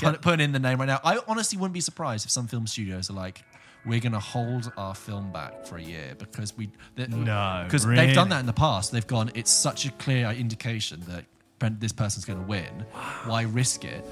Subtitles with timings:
[0.00, 1.00] put, putting in the name right now.
[1.04, 3.44] I honestly wouldn't be surprised if some film studios are like,
[3.86, 8.06] we're going to hold our film back for a year because we No, because really?
[8.06, 8.92] they've done that in the past.
[8.92, 9.30] They've gone.
[9.34, 11.24] It's such a clear indication that
[11.80, 12.84] this person's going to win.
[13.24, 14.04] Why risk it?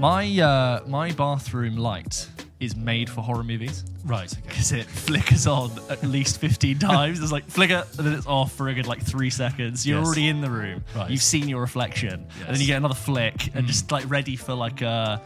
[0.00, 2.26] My uh, my bathroom light
[2.58, 4.30] is made for horror movies Right.
[4.32, 4.40] Okay.
[4.48, 7.20] because it flickers on at least 15 times.
[7.22, 9.86] It's like flicker, and then it's off for a good like three seconds.
[9.86, 10.06] You're Yes.
[10.06, 10.82] already in the room.
[10.96, 11.10] Right.
[11.10, 12.56] You've seen your reflection, and then Yes.
[12.56, 12.60] Mm.
[12.60, 15.20] you get another flick, and just like ready for like a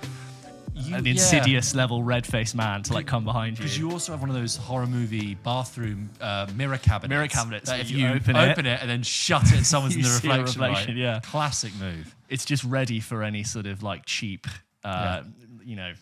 [0.74, 1.12] You- an yeah.
[1.12, 3.62] insidious level red faced man to like come behind you.
[3.62, 7.10] Because you also have one of those horror movie bathroom uh, mirror cabinets.
[7.10, 10.00] Mirror cabinets That if you open open, it- and then shut it, and someone's in
[10.00, 10.60] You the see a reflection.
[10.62, 11.00] reflection, right?
[11.00, 11.20] yeah.
[11.20, 12.12] Classic move.
[12.28, 14.48] it's just ready for any sort of like cheap,
[14.84, 15.22] uh,
[15.64, 15.92] you know,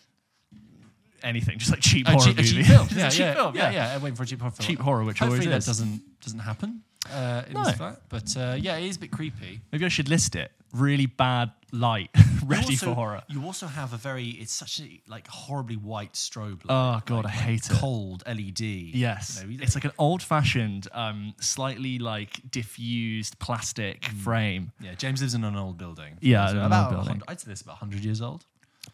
[1.23, 2.53] anything, just like cheap A horror cheap, a movie.
[2.53, 2.87] cheap film.
[2.95, 3.97] Yeah, a cheap yeah, film, yeah, yeah.
[3.97, 4.67] Waiting for a cheap horror film.
[4.67, 5.65] Cheap horror, which Hopefully always that is.
[5.65, 6.81] doesn't doesn't happen
[7.11, 7.63] uh, in No.
[7.63, 8.01] this flat.
[8.09, 9.61] But uh, yeah, it is a bit creepy.
[9.71, 10.51] Maybe I should list it.
[10.73, 12.09] Really bad light,
[12.45, 13.21] ready also- for horror.
[13.29, 14.29] You also have a very.
[14.29, 16.65] It's such a like horribly white strobe.
[16.65, 17.79] Light, Oh god, I hate like it.
[17.79, 18.59] Cold LED.
[18.59, 24.71] Yes, You know, it's like an old-fashioned, um, slightly like diffused plastic frame.
[24.81, 24.95] yeah.
[24.95, 26.17] James lives in an old building.
[26.21, 27.21] Yeah, So old about building.
[27.27, 28.43] I'd say this about hundred years old.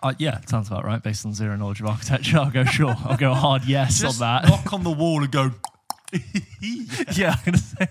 [0.02, 1.02] Uh, yeah, sounds about right.
[1.04, 2.96] Based on zero knowledge of architecture, I'll go sure.
[3.06, 4.50] I'll go hard yes Just on that.
[4.50, 5.52] knock on the wall and go.
[7.14, 7.88] yeah, I'm gonna say.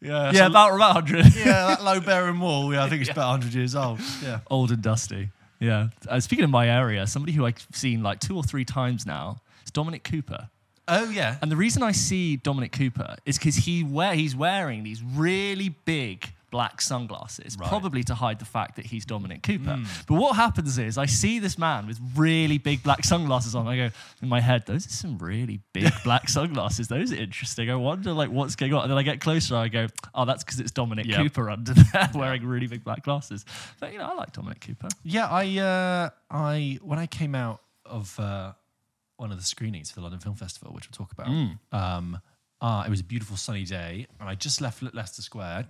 [0.00, 1.26] Yeah, Yeah, so- about about hundred.
[1.36, 2.72] yeah, that low bearing wall.
[2.72, 4.00] Yeah, I think it's about 100 years old.
[4.22, 4.40] Yeah.
[4.50, 5.30] old and dusty.
[5.58, 5.88] Yeah.
[6.08, 9.40] Uh, speaking of my area, somebody who I've seen like two or three times now
[9.64, 10.48] is Dominic Cooper.
[10.88, 11.36] Oh yeah.
[11.42, 15.68] And the reason I see Dominic Cooper is because he wear he's wearing these really
[15.84, 17.68] big black sunglasses, Right.
[17.68, 19.76] probably to hide the fact that he's Dominic Cooper.
[19.76, 19.84] Hmm.
[20.06, 23.66] But what happens is I see this man with really big black sunglasses on.
[23.68, 23.90] I go
[24.22, 26.88] in my head, those are some really big black sunglasses.
[26.88, 27.70] Those are interesting.
[27.70, 28.82] I wonder like what's going on.
[28.82, 29.54] And then I get closer.
[29.56, 31.16] I go, oh, that's because it's Dominic Yep.
[31.18, 33.44] Cooper under there wearing really big black glasses.
[33.78, 34.88] But you know, I like Dominic Cooper.
[35.02, 38.52] Yeah, I uh, I when I came out of uh,
[39.16, 41.28] one of the screenings for the London Film Festival, which we'll talk about,
[41.72, 42.18] um,
[42.60, 45.66] uh, it was a beautiful sunny day, and I just left Le- Leicester Square,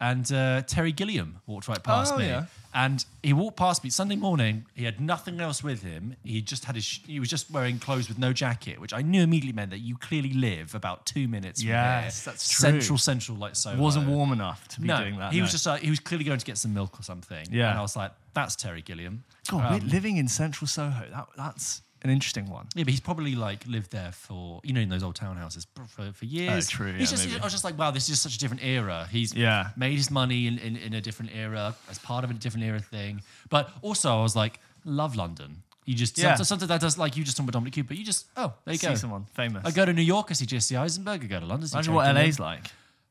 [0.00, 2.46] and uh, Terry Gilliam walked right past Oh, me, yeah.
[2.74, 4.66] and he walked past me Sunday morning.
[4.74, 6.16] He had nothing else with him.
[6.24, 9.02] He just had his sh- he was just wearing clothes with no jacket, which I
[9.02, 11.60] knew immediately meant that you clearly live about two minutes.
[11.62, 12.32] from Yes, here.
[12.32, 12.70] that's true.
[12.70, 13.76] Central, central, like so.
[13.78, 15.32] Wasn't warm enough to be No, doing that.
[15.32, 17.46] he was just uh, he was clearly going to get some milk or something.
[17.50, 17.70] Yeah.
[17.70, 21.06] and I was like, "That's Terry Gilliam." God, Um, we're living in central Soho.
[21.10, 22.66] That, that's an interesting one.
[22.74, 25.84] Yeah, but he's probably like lived there for you know in those old townhouses for,
[25.84, 26.68] for, for years.
[26.68, 27.40] Oh, true, He's yeah, just maybe.
[27.40, 29.08] I was just like, wow, this is just such a different era.
[29.10, 29.70] He's Yeah.
[29.76, 32.78] made his money in, in, in a different era as part of a different era
[32.78, 33.22] thing.
[33.48, 35.62] But also, I was like, love London.
[35.86, 36.24] You just Yeah.
[36.36, 37.94] sometimes, sometimes that does like you just talking about Dominic Cooper.
[37.94, 38.94] You just oh there you See go.
[38.94, 39.62] someone famous.
[39.64, 41.24] I go to New York, I see Jesse Eisenberg.
[41.24, 41.68] I go to London.
[41.68, 42.70] see Imagine what LA's like.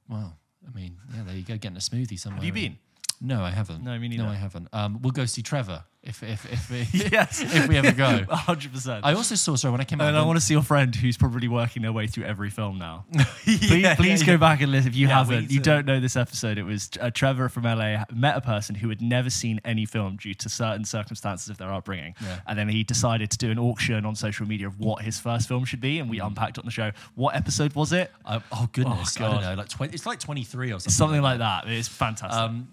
[0.09, 0.35] Well,
[0.67, 2.37] I mean, yeah, there you go, getting a smoothie somewhere.
[2.37, 2.77] Have you been?
[3.25, 3.83] No, I haven't.
[3.83, 4.23] No, me neither.
[4.23, 4.29] No.
[4.29, 4.67] I haven't.
[4.73, 7.41] Um, we'll go see Trevor if if if we, Yes.
[7.41, 8.19] if we ever go.
[8.29, 8.99] 100%.
[9.03, 10.09] I also saw sorry when I came out.
[10.09, 12.77] and I want to see your friend who's probably working their way through every film
[12.77, 13.05] now.
[13.45, 14.37] Please, Yeah, please yeah, go yeah.
[14.37, 14.89] back and listen.
[14.89, 16.57] If you haven't, you don't know this episode.
[16.57, 20.17] It was uh, Trevor from LA met a person who had never seen any film
[20.17, 22.15] due to certain circumstances of their upbringing.
[22.21, 22.41] Yeah.
[22.45, 25.47] And then he decided to do an auction on social media of what his first
[25.47, 25.99] film should be.
[25.99, 26.91] And we unpacked on the show.
[27.15, 28.11] What episode was it?
[28.25, 29.93] Uh, oh goodness, Oh, I don't know, like.
[29.93, 30.91] It's like twenty three or something.
[30.91, 31.67] Something like that.
[31.69, 32.37] It's fantastic.
[32.37, 32.67] Um,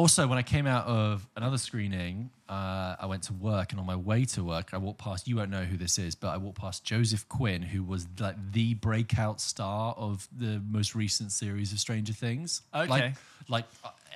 [0.00, 3.84] also, when I came out of another screening, uh, I went to work, and on
[3.84, 5.28] my way to work, I walked past.
[5.28, 8.36] You won't know who this is, but I walked past Joseph Quinn, who was like
[8.50, 12.62] the breakout star of the most recent series of Stranger Things.
[12.74, 12.88] Okay.
[12.88, 13.14] like,
[13.48, 13.64] like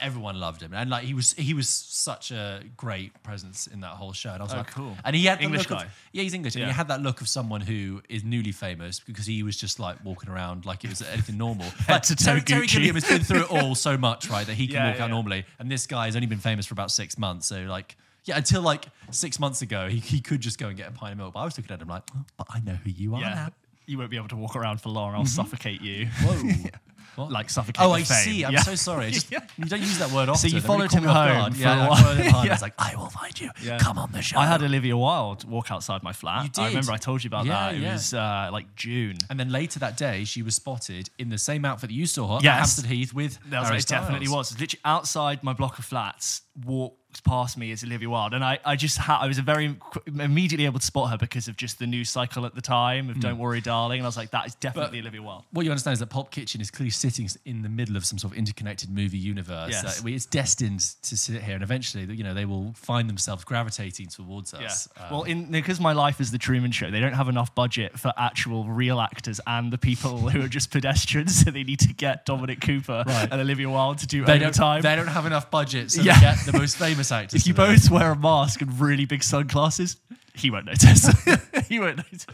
[0.00, 3.92] everyone loved him, and like he was he was such a great presence in that
[3.92, 4.30] whole show.
[4.30, 4.96] And I was Oh, like, cool.
[5.04, 5.84] And he had the English look guy.
[5.84, 9.00] Of, yeah, he's English, and he had that look of someone who is newly famous
[9.00, 11.66] because he was just like walking around like it was anything normal.
[11.88, 14.66] Like, to Terry, Terry Gilliam has been through it all so much, right, that he
[14.66, 15.44] can Yeah, walk yeah, out normally.
[15.58, 17.46] And this guy has only been famous for about six months.
[17.46, 20.88] So, like, yeah, until like six months ago, he, he could just go and get
[20.88, 21.34] a pint of milk.
[21.34, 23.34] But I was looking at him like, "Oh, but I know who you are yeah.
[23.34, 23.48] now.
[23.86, 25.14] You won't be able to walk around for long.
[25.14, 25.26] I'll mm-hmm.
[25.26, 26.06] suffocate you.
[26.22, 26.70] Whoa.
[27.16, 27.30] What?
[27.30, 27.84] like suffocate.
[27.84, 28.16] Oh, I fame.
[28.16, 28.44] see.
[28.44, 28.60] I'm Yeah.
[28.62, 29.06] so sorry.
[29.06, 30.48] I just, You don't use that word often.
[30.50, 31.96] So you followed him home for Yeah, a I while.
[31.96, 32.46] home.
[32.46, 32.58] Yeah.
[32.60, 33.50] Like, I will find you.
[33.62, 33.78] Yeah.
[33.78, 34.38] Come on the show.
[34.38, 36.44] I had Olivia Wilde walk outside my flat.
[36.44, 36.60] You did.
[36.62, 37.74] I remember I told you about Yeah, that.
[37.74, 37.92] It yeah.
[37.92, 39.16] was uh, like June.
[39.30, 42.36] And then later that day, she was spotted in the same outfit that you saw
[42.36, 42.52] her Yes.
[42.52, 44.58] at Hampstead Heath with That was, Harry it definitely was.
[44.58, 48.76] Literally outside my block of flats, walk past me is Olivia Wilde, and I, I
[48.76, 49.76] just I was a very
[50.06, 53.20] immediately able to spot her because of just the news cycle at the time of
[53.20, 55.44] "Don't Worry, Darling," and I was like, that is definitely Olivia Wilde.
[55.52, 58.18] what you understand is that Pop Kitchen is clearly sitting in the middle of some
[58.18, 59.70] sort of interconnected movie universe.
[59.70, 60.02] Yes.
[60.04, 64.52] It's destined to sit here, and eventually, you know, they will find themselves gravitating towards
[64.58, 64.66] Yeah.
[64.66, 64.88] us.
[64.96, 67.98] Um, well, in because my life is the Truman Show, they don't have enough budget
[67.98, 71.92] for actual real actors and the people who are just pedestrians, so they need to
[71.94, 73.28] get Dominic Cooper Right.
[73.30, 74.82] and Olivia Wilde to do they don't, overtime.
[74.82, 76.14] they don't have enough budget, so Yeah.
[76.14, 77.56] they get the most famous if you it.
[77.56, 79.96] both wear a mask and really big sunglasses,
[80.34, 81.08] he won't notice.
[81.68, 82.26] he won't notice.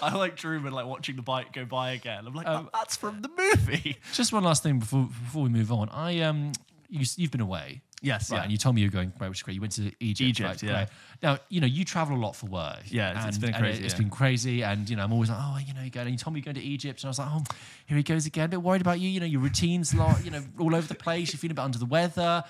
[0.00, 2.26] I like Truman like watching the bike go by again.
[2.26, 3.98] I'm like, Um, "Oh, that's from the movie.
[4.12, 5.88] Just one last thing before before we move on.
[5.90, 6.52] I um,
[6.88, 7.82] you, you've been away.
[8.00, 8.36] Yes, right.
[8.36, 8.42] yeah.
[8.44, 9.54] And you told me you were going, right, which is great.
[9.56, 10.20] You went to Egypt.
[10.20, 10.70] Egypt, right, yeah.
[10.70, 10.88] great.
[11.20, 12.82] Now, you know, you travel a lot for work.
[12.86, 13.98] Yeah, it's- it's and- been and crazy, It's yeah.
[13.98, 14.62] been crazy.
[14.62, 16.38] And, you know, I'm always like, oh, you know, you go, and you told me
[16.38, 17.00] you're going to Egypt.
[17.02, 17.42] And I was like, oh,
[17.86, 18.44] here he goes again.
[18.44, 19.08] A bit worried about you.
[19.08, 21.32] You know, your routine's a lot, you know, all over the place.
[21.32, 22.44] You're feeling a bit under the weather.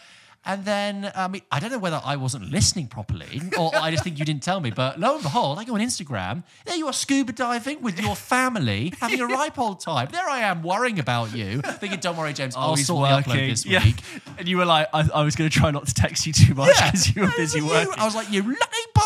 [0.49, 4.03] And then, I mean, I don't know whether I wasn't listening properly or I just
[4.03, 4.71] think you didn't tell me.
[4.71, 6.43] But lo and behold, I go on Instagram.
[6.65, 10.09] There you are scuba diving with your family, having a ripe old time.
[10.11, 13.27] There I am worrying about you, thinking, don't worry, James, I'll Oh, sort the upload
[13.37, 13.49] working.
[13.51, 13.85] this Yeah.
[13.85, 13.97] week.
[14.39, 16.55] And you were like, I, I was going to try not to text you too
[16.55, 17.93] much because you were busy You- working.
[17.99, 18.57] I was like, you lucky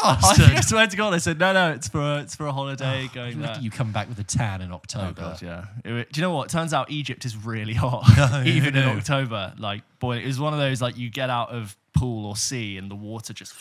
[0.04, 0.64] I bastard.
[0.64, 3.40] swear to God, I said, no, no, it's for a, it's for a holiday going
[3.40, 3.60] Look there.
[3.62, 5.12] you come back with a tan in Oh October.
[5.12, 5.64] god, yeah.
[5.84, 6.48] It- do you know what?
[6.50, 8.88] Turns out Egypt is really hot, who even in?
[8.88, 9.54] October.
[9.58, 12.76] Like, boy, it was one of those like you get out of pool or sea
[12.78, 13.54] and the water just,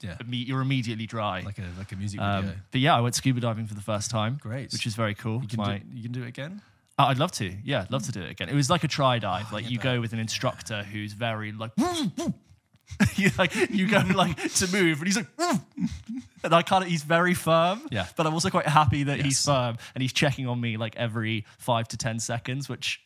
[0.00, 0.16] Yeah.
[0.22, 1.40] imme- you're immediately dry.
[1.40, 2.50] Like a like a music video.
[2.50, 4.38] Um, but yeah, I went scuba diving for the first time.
[4.40, 4.72] Great.
[4.72, 5.40] which is very cool.
[5.42, 6.62] you can My- do you can do it again.
[7.00, 7.46] Oh, I'd love to.
[7.64, 8.48] Yeah, I'd love to do it again.
[8.48, 9.52] It was like a try dive.
[9.52, 11.70] Like yeah, you go with an instructor who's very like.
[13.16, 15.26] you like you go like to move, and he's like,
[16.44, 17.82] and I kind of he's very firm.
[17.90, 18.06] Yeah.
[18.16, 21.44] But I'm also quite happy that he's firm, and he's checking on me like every
[21.58, 23.00] five to ten seconds, which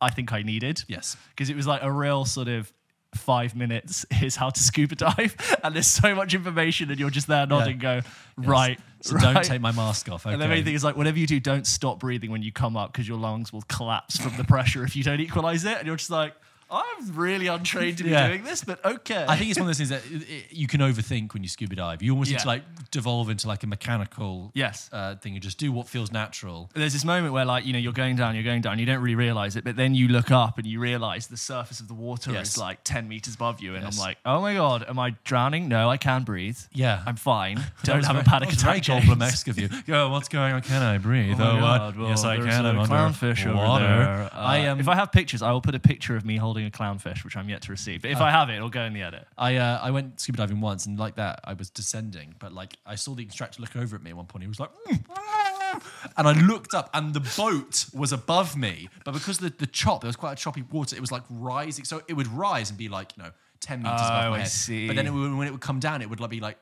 [0.00, 0.84] I think I needed.
[0.86, 1.16] Yes.
[1.30, 2.72] Because it was like a real sort of
[3.14, 4.06] five minutes.
[4.10, 7.78] Here's how to scuba dive, and there's so much information, and you're just there nodding,
[7.78, 8.00] go
[8.36, 8.78] right.
[9.00, 9.34] So right.
[9.34, 10.26] don't take my mask off.
[10.26, 10.32] Okay.
[10.32, 12.76] And the main thing is like whatever you do, don't stop breathing when you come
[12.76, 15.76] up because your lungs will collapse from the pressure if you don't equalize it.
[15.76, 16.34] And you're just like,
[16.72, 18.28] I'm really untrained to be Yeah.
[18.28, 19.24] doing this, but okay.
[19.28, 21.48] I think it's one of those things that it, it- you can overthink when you
[21.48, 22.02] scuba dive.
[22.02, 22.42] You almost need Yeah.
[22.42, 24.88] to like devolve into like a mechanical Yes.
[24.92, 26.70] uh, thing and just do what feels natural.
[26.74, 29.00] there's this moment where like you know you're going down, you're going down, you don't
[29.02, 31.94] really realize it, but then you look up and you realize the surface of the
[31.94, 32.48] water Yes.
[32.52, 33.98] is like 10 meters above you, and Yes.
[33.98, 35.68] I'm like, oh my god, am I drowning?
[35.68, 36.58] No, I can breathe.
[36.72, 37.02] Yeah.
[37.06, 37.62] I'm fine.
[37.84, 38.66] Don't have a panic was attack.
[38.68, 39.04] Very James.
[39.04, 39.68] Goldblum-esque of you.
[39.86, 40.62] Yo, what's going on?
[40.62, 41.36] Can I breathe?
[41.38, 42.64] Oh my uh, God, well, yes, I there's can.
[42.66, 43.84] a I'm under clownfish over water.
[43.84, 44.30] there.
[44.32, 46.61] I Uh, um, if I have pictures, I will put a picture of me holding
[46.66, 48.02] a clownfish, which I'm yet to receive.
[48.02, 49.26] But if I have it, it'll go in the edit.
[49.38, 52.76] I uh, I went scuba diving once, and like that, I was descending, but like
[52.86, 54.42] I saw the instructor look over at me at one point.
[54.42, 55.82] He was like, "Mm."
[56.16, 60.00] and I looked up, and the boat was above me, but because the the chop,
[60.02, 60.96] there was quite a choppy water.
[60.96, 63.30] It was like rising, so it would rise and be like you know
[63.60, 64.48] ten meters Oh, above my I head.
[64.48, 64.86] see.
[64.86, 66.58] But then it would, when it would come down, it would like be like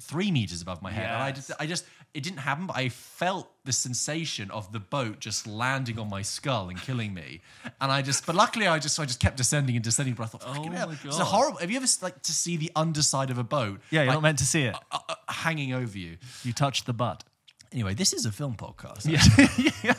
[0.00, 1.06] three meters above my head.
[1.06, 1.84] And I just, I just,
[2.14, 6.22] it didn't happen, but I felt the sensation of the boat just landing on my
[6.22, 7.40] skull and killing me.
[7.80, 10.14] And I just, but luckily, I just, I just kept descending and descending.
[10.14, 11.58] But I thought, oh my god, It's a horrible.
[11.58, 13.80] Have you ever like to see the underside of a boat?
[13.90, 14.76] Yeah, you're like, not meant to see it.
[14.90, 16.18] uh, uh, hanging over you.
[16.42, 17.24] You touched the butt.
[17.72, 19.06] Anyway, this is a film podcast.
[19.08, 19.94] Yeah.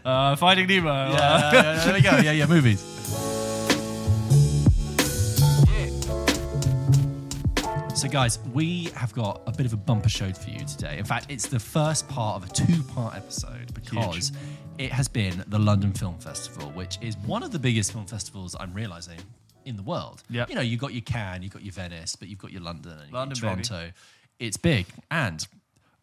[0.04, 0.88] uh, Finding Nemo.
[0.90, 2.10] Yeah, uh, yeah, yeah, there we go.
[2.18, 3.41] Yeah, yeah, movies.
[8.02, 10.98] So, guys, we have got a bit of a bumper show for you today.
[10.98, 14.32] In fact, it's the first part of a two part episode because
[14.76, 18.56] it has been the London Film Festival, which is one of the biggest film festivals
[18.58, 19.20] I'm realizing
[19.66, 20.24] in the world.
[20.30, 20.48] Yep.
[20.48, 22.90] You know, you've got your Cannes, you've got your Venice, but you've got your London
[23.04, 23.62] and London, your baby.
[23.62, 23.92] Toronto.
[24.40, 24.86] It's big.
[25.12, 25.46] And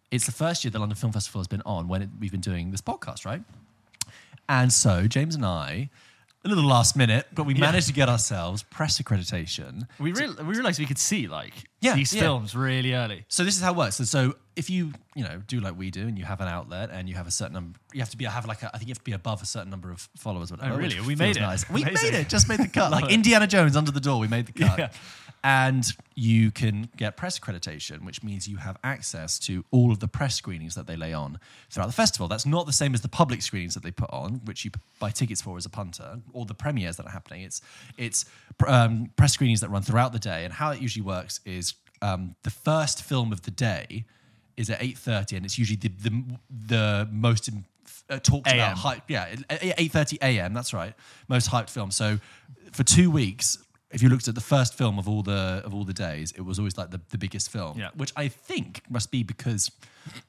[0.10, 2.40] it's the first year the London Film Festival has been on when it, we've been
[2.40, 3.42] doing this podcast, right?
[4.48, 5.90] And so James and I,
[6.46, 7.60] a little last minute, but we Yeah.
[7.60, 9.86] managed to get ourselves press accreditation.
[10.00, 12.22] we, real, we realized we could see like Yeah, these yeah.
[12.22, 13.26] films really early.
[13.30, 13.96] So this is how it works.
[13.96, 16.90] So, so if you you know do like we do, and you have an outlet,
[16.92, 18.90] and you have a certain number, you have to be have like a, I think
[18.90, 20.52] you have to be above a certain number of followers.
[20.52, 21.00] Oh, whatever, Oh, really?
[21.00, 21.42] We made it.
[21.42, 21.70] Nice.
[21.70, 22.28] We made it.
[22.28, 22.92] Just made the cut.
[22.98, 24.20] like Indiana Jones under the door.
[24.20, 24.80] We made the cut.
[24.80, 24.90] Yeah.
[25.42, 30.08] And you can get press accreditation, which means you have access to all of the
[30.08, 32.28] press screenings that they lay on throughout the festival.
[32.28, 35.12] That's not the same as the public screenings that they put on, which you buy
[35.12, 37.44] tickets for as a punter, or the premieres that are happening.
[37.44, 37.62] It's
[37.98, 38.26] it's
[38.68, 40.44] um, press screenings that run throughout the day.
[40.44, 44.04] And how it usually works is um, the first film of the day
[44.58, 46.24] is at eight thirty, and it's usually the the,
[46.68, 47.50] the most
[48.10, 49.04] uh, talked about hype.
[49.08, 50.54] Yeah, eight thirty a.m.
[50.54, 50.94] That's right,
[51.30, 51.92] most hyped film.
[51.92, 52.20] So
[52.74, 53.58] for two weeks,
[53.92, 56.42] if you looked at the first film of all the of all the days, it
[56.42, 57.80] was always like the, the biggest film.
[57.80, 57.90] Yeah.
[57.96, 59.72] Which I think must be because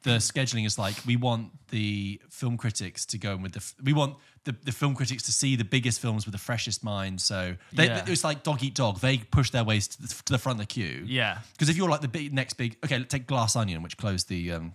[0.02, 3.74] the scheduling is like we want the film critics to go in with the f-
[3.82, 7.20] we want the, the film critics to see the biggest films with the freshest mind.
[7.20, 7.98] So they, Yeah.
[7.98, 9.00] it was like dog eat dog.
[9.00, 11.04] They push their ways to the, to the front of the queue.
[11.06, 11.38] Yeah.
[11.52, 14.28] Because if you're like the big, next big, okay, let's take Glass Onion, which closed
[14.28, 14.72] the, um,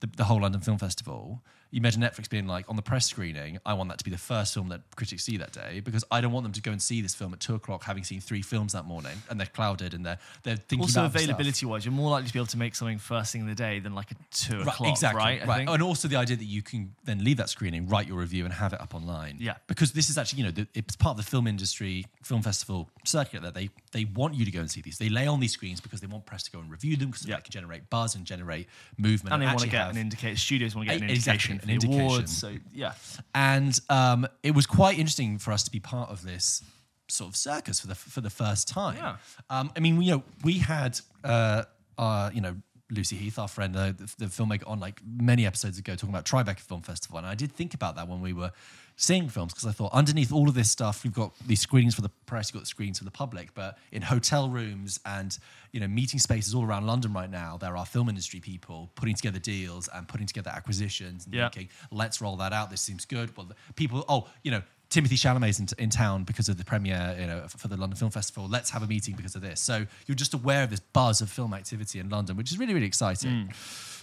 [0.00, 1.42] the the whole London Film Festival.
[1.72, 3.58] You imagine Netflix being like on the press screening.
[3.64, 6.20] I want that to be the first film that critics see that day because I
[6.20, 8.42] don't want them to go and see this film at two o'clock, having seen three
[8.42, 11.28] films that morning, and they're clouded and they're they're thinking Also, about other stuff.
[11.30, 13.54] availability wise, you're more likely to be able to make something first thing in the
[13.54, 15.46] day than like a two Right, o'clock, exactly, right?
[15.46, 15.68] Right.
[15.68, 18.52] And also the idea that you can then leave that screening, write your review, and
[18.54, 19.36] have it up online.
[19.38, 19.54] Yeah.
[19.68, 22.90] Because this is actually, you know, the, it's part of the film industry, film festival
[23.04, 24.98] circuit that they they want you to go and see these.
[24.98, 27.26] They lay on these screens because they want press to go and review them because
[27.26, 27.36] Yeah.
[27.36, 28.66] that can generate buzz and generate
[28.98, 29.32] movement.
[29.34, 30.36] and they want to actually get have- an indication.
[30.36, 32.06] Studios want to get an Eh, exactly, indication an for the indication.
[32.06, 32.36] awards.
[32.36, 32.94] So yeah,
[33.34, 36.62] and um, it was quite interesting for us to be part of this
[37.08, 38.96] sort of circus for the for the first time.
[38.96, 39.16] Yeah.
[39.48, 41.64] Um, I mean, you know, we had uh,
[41.98, 42.56] uh, you know
[42.90, 46.24] Lucy Heath, our friend, uh, the, the filmmaker, on like many episodes ago talking about
[46.24, 48.52] Tribeca Film Festival, and I did think about that when we were
[49.00, 52.02] seeing films because I thought underneath all of this stuff, you've got these screenings for
[52.02, 55.38] the press, you've got the screens for the public, but in hotel rooms and
[55.72, 59.14] you know meeting spaces all around London right now, there are film industry people putting
[59.14, 61.48] together deals and putting together acquisitions and Yeah.
[61.48, 62.68] thinking, let's roll that out.
[62.70, 63.34] This seems good.
[63.36, 67.26] Well, people, oh, you know, Timothée Chalamet's in, in town because of the premiere, you
[67.26, 68.48] know, for the London Film Festival.
[68.48, 69.60] Let's have a meeting because of this.
[69.60, 72.74] So you're just aware of this buzz of film activity in London, which is really,
[72.74, 73.52] really exciting.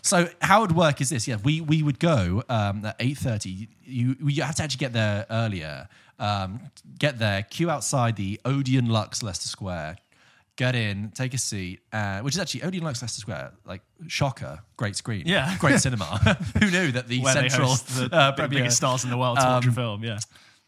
[0.01, 3.17] So how it would work is this: yeah, we we would go um, at eight
[3.17, 3.67] thirty.
[3.83, 5.89] You you have to actually get there earlier.
[6.19, 6.61] Um,
[6.97, 9.97] get there, queue outside the Odeon Luxe Leicester Square.
[10.55, 13.51] Get in, take a seat, uh, which is actually Odeon Luxe Leicester Square.
[13.65, 15.55] Like shocker, great screen, Yeah.
[15.59, 16.05] great cinema.
[16.59, 19.43] Who knew that the where central the uh, big- biggest stars in the world to
[19.45, 20.03] watch a Um, film.
[20.03, 20.17] Yeah.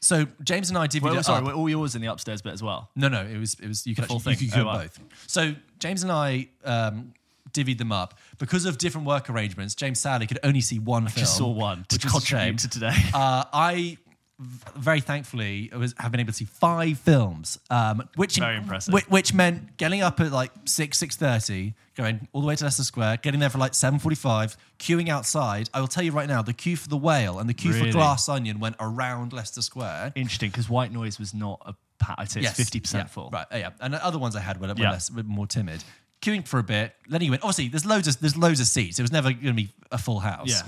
[0.01, 1.46] So James and I divvied Well, sorry, up.
[1.46, 2.89] were all yours in the upstairs bit as well.
[2.96, 5.00] No, no, it was it was you could actually you could do Oh, both.
[5.27, 7.13] So James and I um,
[7.51, 9.75] divvied them up because of different work arrangements.
[9.75, 11.20] James sadly could only see one film.
[11.20, 12.56] Just saw one which is a shame.
[12.58, 12.96] to today.
[13.13, 13.98] Uh, I
[14.39, 18.93] very thankfully I was have been able to see five films, um, which Very impressive.
[18.93, 22.63] Which, which meant getting up at like six six thirty, going all the way to
[22.63, 25.69] Leicester Square, getting there for like seven forty five, queuing outside.
[25.74, 27.91] I will tell you right now, the queue for the whale and the queue Really?
[27.91, 30.13] for Glass Onion went around Leicester Square.
[30.15, 31.75] Interesting, because White Noise was not a.
[32.17, 33.29] I'd say it's fifty percent yeah, full.
[33.31, 33.69] Right, uh, yeah.
[33.81, 34.91] And the other ones I had were, were Yeah.
[34.91, 35.84] less, were more timid.
[36.22, 37.39] Queuing for a bit, letting you in.
[37.41, 39.00] Obviously, there's loads of there's loads of seats.
[39.00, 40.63] It was never going to be a full house.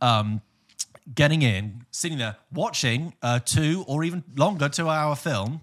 [0.00, 0.18] Yeah.
[0.18, 0.40] Um,
[1.14, 5.60] getting in, sitting there, watching a two or even longer two hour film,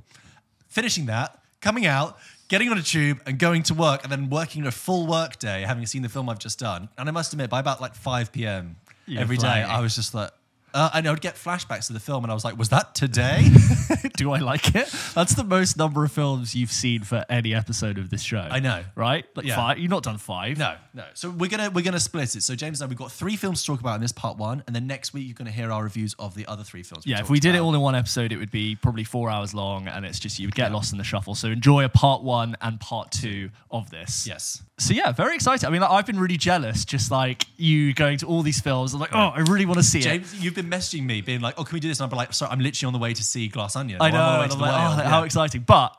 [0.67, 4.65] finishing that, coming out, getting on a tube and going to work, and then working
[4.65, 6.89] a full work day, having seen the film I've just done.
[6.97, 8.75] And I must admit, by about like 5 p.m.
[9.21, 9.47] Every day.
[9.63, 10.31] I was just like,
[10.73, 12.95] uh, and I would get flashbacks to the film, and I was like, was that
[12.95, 13.47] today?
[14.17, 14.93] Do I like it?
[15.13, 18.47] That's the most number of films you've seen for any episode of this show.
[18.49, 18.83] I know.
[18.95, 19.25] right?
[19.35, 19.55] Like Yeah.
[19.55, 19.79] five.
[19.79, 20.57] You've not done five.
[20.57, 21.05] No, no.
[21.13, 22.43] So we're gonna we're gonna split it.
[22.43, 24.63] So James and I, we've got three films to talk about in this part one,
[24.67, 27.05] and then next week you're gonna hear our reviews of the other three films.
[27.05, 29.53] Yeah, if we did it all in one episode, it would be probably four hours
[29.53, 31.35] long, and it's just you would get lost in the shuffle.
[31.35, 34.25] So enjoy a part one and part two of this.
[34.27, 35.65] yes, So yeah, very excited.
[35.65, 38.93] I mean, like, I've been really jealous, just like you going to all these films.
[38.93, 40.03] I'm like, oh, I really want to see it.
[40.03, 42.33] James, you've been messaging me, being like, "Oh, can we do this?" And I'm like,
[42.33, 44.17] "Sorry, I'm literally on the way to see Glass Onion." I know.
[44.21, 45.61] I'm on the way to I'm The like, oh, Whale." how exciting!
[45.61, 45.95] But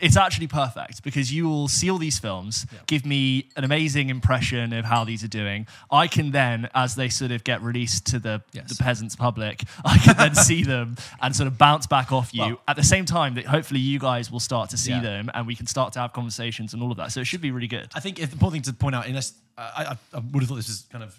[0.00, 4.72] it's actually perfect because you will see all these films, give me an amazing impression
[4.72, 5.66] of how these are doing.
[5.92, 8.70] I can then, as they sort of get released to the, Yes.
[8.76, 12.40] the peasants public, I can then see them and sort of bounce back off you
[12.40, 15.00] Well- at the same time that hopefully you guys will start to see Yeah.
[15.02, 17.12] them and we can start to have conversations and all of that.
[17.12, 17.88] So it should be really good.
[17.94, 20.48] I think it's the important thing to point out, unless I, I, I would have
[20.48, 21.16] thought this was kind of,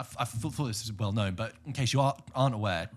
[0.00, 2.88] I, I thought thought this was well known, but in case you are, aren't aware,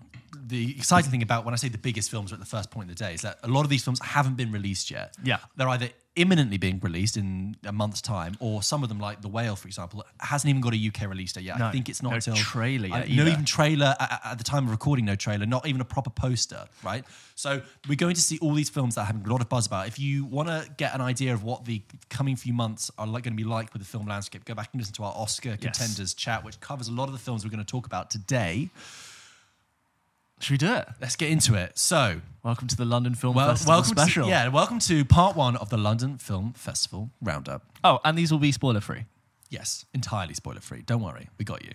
[0.46, 2.90] the exciting thing about when I say the biggest films are at the first point
[2.90, 5.14] of the day is that a lot of these films haven't been released yet.
[5.22, 5.38] Yeah.
[5.56, 9.28] they're either imminently being released in a month's time, or some of them, like The
[9.28, 11.58] Whale, for example, hasn't even got a UK release date yet.
[11.58, 14.44] No, I think it's not no until trailer I- no even trailer at, at the
[14.44, 17.04] time of recording, no trailer, not even a proper poster, right?
[17.34, 19.88] So we're going to see all these films that have a lot of buzz about.
[19.88, 23.24] If you want to get an idea of what the coming few months are like
[23.24, 25.56] going to be like with the film landscape, go back and listen to our Oscar
[25.56, 28.70] contenders chat, which covers a lot of the films we're going to talk about today.
[30.44, 30.86] Should we do it?
[31.00, 31.78] Let's get into it.
[31.78, 34.24] So, Welcome to the London Film well, Festival welcome special.
[34.24, 37.62] to yeah, welcome to part one of the London Film Festival roundup.
[37.82, 39.06] Oh, and these will be spoiler free.
[39.48, 40.82] Yes, entirely spoiler free.
[40.84, 41.70] Don't worry, we got you.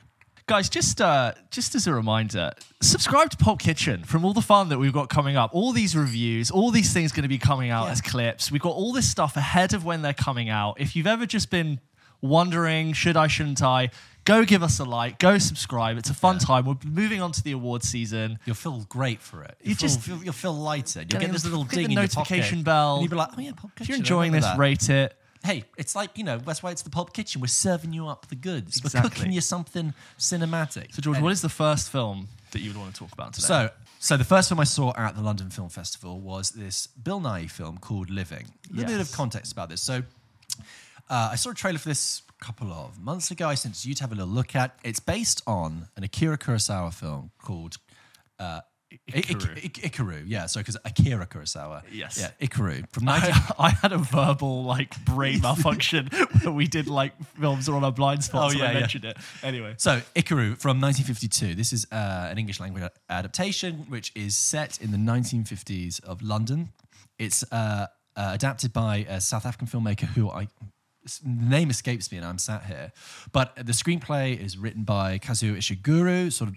[0.45, 4.69] Guys, just uh, just as a reminder, subscribe to Pop Kitchen from all the fun
[4.69, 5.49] that we've got coming up.
[5.51, 7.93] All these reviews, all these things going to be coming out Yeah.
[7.93, 8.51] as clips.
[8.51, 10.79] We've got all this stuff ahead of when they're coming out.
[10.79, 11.79] If you've ever just been
[12.21, 13.89] wondering, should I, shouldn't I,
[14.29, 15.17] Go give us a like.
[15.17, 15.97] Go subscribe.
[15.97, 16.65] It's a fun time.
[16.65, 18.37] We're moving on to the award season.
[18.45, 19.57] You'll feel great for it.
[19.63, 20.99] You just- feel, you'll feel lighter.
[21.01, 22.97] You'll get this little ding the in your notification bell.
[22.97, 24.59] And you'll be like, oh yeah, Pulp If you're enjoying this, that.
[24.59, 25.17] rate it.
[25.43, 27.41] Hey, it's like you know that's why it's the Pulp Kitchen.
[27.41, 28.83] We're serving you up the goods.
[28.83, 30.93] We're cooking you something cinematic.
[30.93, 33.33] So, George, And- what is the first film that you would want to talk about
[33.33, 33.47] today?
[33.47, 33.69] So,
[33.99, 37.49] so the first film I saw at the London Film Festival was this Bill Nighy
[37.49, 38.45] film called Living.
[38.69, 39.81] A little bit of context about this.
[39.81, 40.03] So,
[41.09, 43.47] uh, I saw a trailer for this couple of months ago.
[43.47, 44.77] I sent you to have a little look at.
[44.83, 47.77] It's based on an Akira Kurosawa film called.
[48.39, 49.49] Uh, I- Ikiru.
[49.55, 50.47] I- I- Ikiru, yeah.
[50.47, 52.17] So, because Akira Kurosawa, Yes.
[52.19, 56.07] yeah, Ikiru from 19, I, I had a verbal like brain malfunction
[56.41, 58.79] where we did like films on our blind spots Oh, and I yeah, yeah.
[58.79, 59.17] mentioned it.
[59.43, 61.53] Anyway, So, Ikiru from 1952.
[61.53, 66.69] This is uh, an English language adaptation which is set in the 1950s of London.
[67.19, 70.47] It's uh, uh, adapted by a South African filmmaker who I
[71.23, 72.91] name escapes me and I'm sat here.
[73.31, 76.55] But the screenplay is written by Kazuo Ishiguro, sort of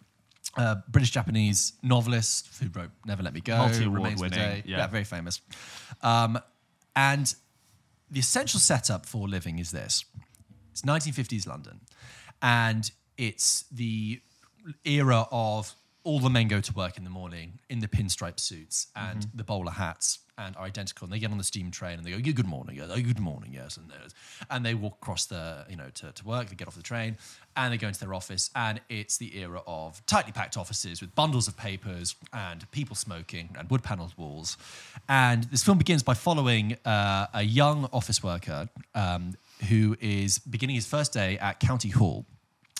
[0.56, 4.62] uh, British Japanese novelist who wrote Never Let Me Go, of the winning, Day.
[4.66, 4.86] yeah.
[4.86, 5.40] very famous.
[6.02, 6.38] Um,
[6.94, 7.34] and
[8.10, 10.04] the essential setup for Living is this.
[10.72, 11.80] It's 1950s London,
[12.40, 14.20] and it's the
[14.84, 18.88] era of all the men go to work in the morning in the pinstripe suits
[18.96, 21.04] and the bowler hats and are identical.
[21.06, 23.00] And they get on the steam train and they go, "Yeah, "Good morning, yes, oh,
[23.00, 23.92] good morning, yes," and
[24.50, 26.48] and they walk across the you know to, to work.
[26.48, 27.16] They get off the train
[27.56, 31.14] and they go into their office, and it's the era of tightly packed offices with
[31.14, 34.56] bundles of papers and people smoking and wood paneled walls.
[35.08, 39.34] And this film begins by following uh, a young office worker um,
[39.68, 42.24] who is beginning his first day at County Hall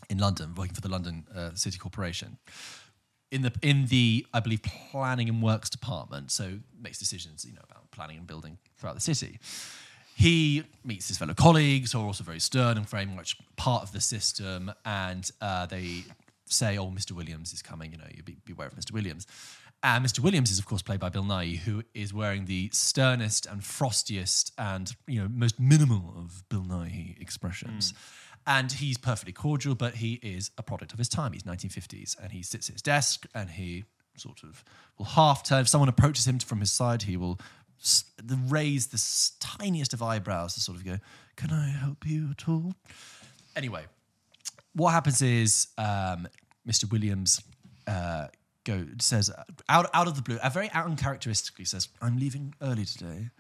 [0.09, 2.39] in London, working for the London uh, City Corporation.
[3.33, 7.63] In the in the I believe planning and works department, so makes decisions you know
[7.69, 9.41] about planning and building throughout the city.
[10.15, 13.93] He meets his fellow colleagues who are also very stern and very much part of
[13.93, 16.05] the system, and uh, they
[16.45, 17.13] say, "Oh, Mr.
[17.13, 17.93] Williams is coming.
[17.93, 18.93] You know, you be, beware of Mr.
[18.93, 19.27] Williams."
[19.85, 20.21] And Mr.
[20.21, 24.53] Williams is, of course, played by Bill Nighy, who is wearing the sternest and frostiest
[24.57, 27.95] and you know most minimal of Bill Nighy expressions.
[28.47, 31.33] And he's perfectly cordial, but he is a product of his time.
[31.33, 33.85] He's 1950s, and he sits at his desk and he
[34.17, 34.65] sort of
[34.99, 35.61] will half turn.
[35.61, 37.41] If someone approaches him from his side, he will
[38.49, 39.01] raise the
[39.41, 40.99] tiniest of eyebrows to sort of go,
[41.37, 42.75] "Can I help you at all?"
[43.57, 43.85] Anyway,
[44.75, 46.29] what happens is um,
[46.67, 46.91] Mr.
[46.91, 47.43] Williams
[47.87, 48.29] uh,
[48.65, 49.31] go says
[49.69, 53.31] out out of the blue, very uncharacteristically says, "I'm leaving early today."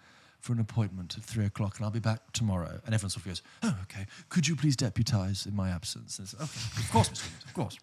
[0.43, 2.81] For an appointment at three o'clock, and I'll be back tomorrow.
[2.85, 4.07] And everyone sort of goes, "Oh, okay.
[4.29, 7.23] Could you please deputise in my absence?" And it's, okay, of course, Mr.
[7.23, 7.79] Williams, of course.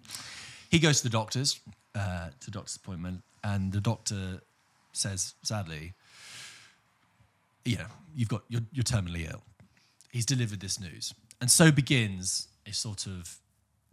[0.70, 1.60] he goes to the doctor's,
[1.94, 4.40] uh, to the doctor's appointment, and the doctor
[4.92, 5.94] says, sadly,
[7.64, 9.42] you know, you've got you're, you're terminally ill.
[10.10, 13.38] He's delivered this news, and so begins a sort of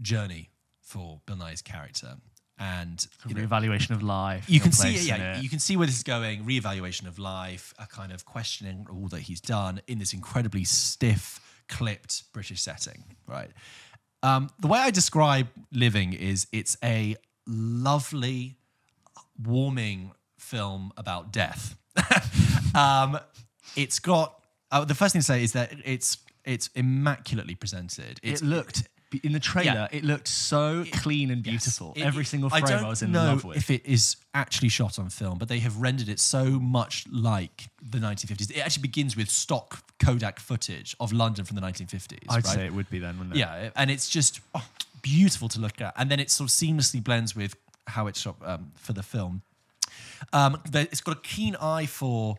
[0.02, 0.50] journey
[0.82, 2.16] for Bill Nighy's character.
[2.64, 4.48] And you know, reevaluation of life.
[4.48, 5.44] you can see place it, in yeah, it.
[5.44, 6.44] you can see where this is going.
[6.44, 11.40] Reevaluation of life, a kind of questioning all that he's done in this incredibly stiff,
[11.68, 13.50] clipped British setting, right?
[14.22, 17.16] Um, the way I describe living is it's a
[17.48, 18.58] lovely,
[19.44, 21.76] warming film about death.
[22.76, 23.18] um,
[23.76, 24.36] it's got
[24.72, 28.20] uh, the first thing to say is that it's it's immaculately presented.
[28.22, 28.88] It's it looked
[29.24, 29.88] in the trailer.
[29.92, 29.98] Yeah.
[29.98, 31.52] It looked so clean and Yes.
[31.52, 31.94] beautiful.
[31.96, 33.58] It- Every single frame I, don't was in know love with.
[33.58, 37.70] If it is actually shot on film, but they have rendered it so much like
[37.82, 38.52] the 1950s.
[38.52, 42.20] It actually begins with stock Kodak footage of London from the 1950s.
[42.30, 42.46] I'd right?
[42.46, 43.40] say it would be then, wouldn't it?
[43.40, 44.66] Yeah, and it's just oh,
[45.02, 47.56] beautiful to look at, and then it sort of seamlessly blends with
[47.88, 49.42] how it's shot um, for the film.
[50.34, 52.38] Um, it's got a keen eye for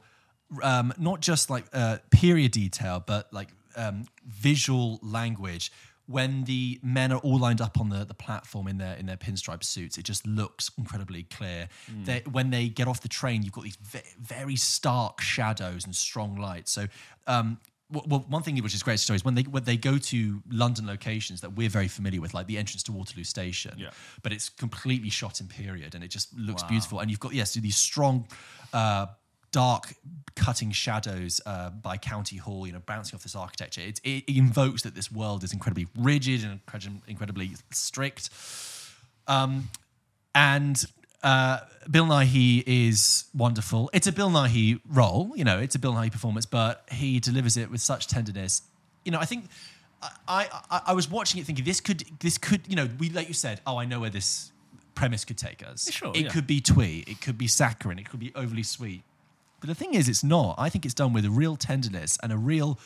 [0.63, 5.73] um, not just like uh, period detail, but like um, visual language.
[6.13, 9.17] When the men are all lined up on the, the platform in their in their
[9.17, 11.69] pinstripe suits, it just looks incredibly clear.
[12.05, 15.95] They, when they get off the train, you've got these ve- very stark shadows and
[15.97, 16.69] strong light.
[16.69, 16.87] So
[17.27, 17.59] um,
[17.93, 20.43] well, one thing which is great to show is when they when they go to
[20.51, 23.75] London locations that we're very familiar with, like the entrance to Waterloo Station.
[23.77, 23.91] Yeah.
[24.23, 27.01] But it's completely shot in period, and it just looks beautiful.
[27.01, 28.27] And you've got yes, these strong,
[28.73, 29.07] uh,
[29.53, 29.95] dark
[30.35, 33.83] cutting shadows uh, by County Hall, you know, bouncing off this architecture.
[33.83, 36.61] It, it invokes that this world is incredibly rigid and
[37.07, 38.31] incredibly strict.
[39.29, 39.69] Um,
[40.35, 40.83] and
[41.23, 41.61] uh,
[41.91, 43.91] Bill Nighy is wonderful.
[43.93, 47.57] It's a Bill Nighy role, you know, it's a Bill Nighy performance, but he delivers
[47.57, 48.63] it with such tenderness.
[49.05, 49.45] You know, I think
[50.27, 53.29] I, I, I was watching it thinking this could this could you know we like
[53.29, 54.51] you said oh I know where this
[54.95, 55.91] premise could take us.
[55.91, 56.29] Sure, it yeah.
[56.29, 59.03] could be twee, it could be saccharine, it could be overly sweet.
[59.63, 60.57] But the thing is, it's not.
[60.59, 62.81] I think it's done with a real tenderness and a real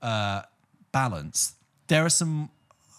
[0.00, 0.42] uh,
[0.92, 1.54] balance.
[1.88, 2.50] There are some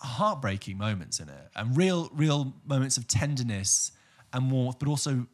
[0.02, 3.94] heartbreaking moments in it, and real, real moments of tenderness
[4.34, 5.26] and warmth, but also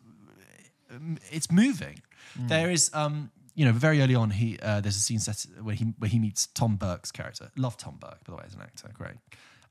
[0.92, 2.02] um, it's moving.
[2.36, 5.76] There is, um, you know, very early on, he uh, there's a scene set where
[5.76, 7.52] he where he meets Tom Burke's character.
[7.58, 9.16] Love Tom Burke, by the way, as an actor, great.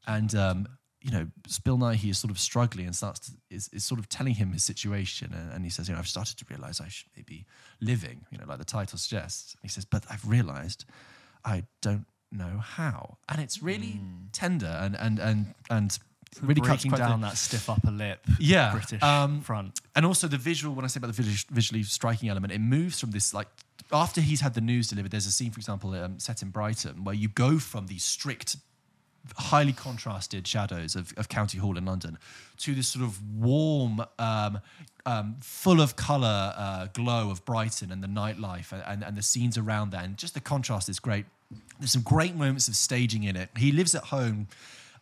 [0.07, 0.69] And um,
[1.03, 1.27] you know,
[1.65, 4.53] Bill he is sort of struggling and starts to, is, is sort of telling him
[4.53, 7.47] his situation, and, and he says, you know, I've started to realize I should maybe
[7.81, 9.55] living, you know, like the title suggests.
[9.55, 10.85] And he says, but I've realized
[11.45, 14.01] I don't know how, and it's really
[14.33, 15.99] tender and and and and
[16.43, 18.25] really breaking quite the- down that stiff upper lip.
[18.39, 19.81] Yeah, British um, front.
[19.97, 23.01] and also the visual when i say about the visually, visually striking element it moves
[23.01, 23.49] from this like
[23.91, 27.05] after he's had the news delivered there's a scene for example um, set in brighton
[27.05, 28.57] where you go from these strict
[29.37, 32.19] highly contrasted shadows of, of county hall in london
[32.57, 34.61] to this sort of warm um,
[35.07, 39.23] um, full of color uh, glow of brighton and the nightlife and, and, and the
[39.23, 41.27] scenes around that and just the contrast is great
[41.79, 44.49] there's some great moments of staging in it he lives at home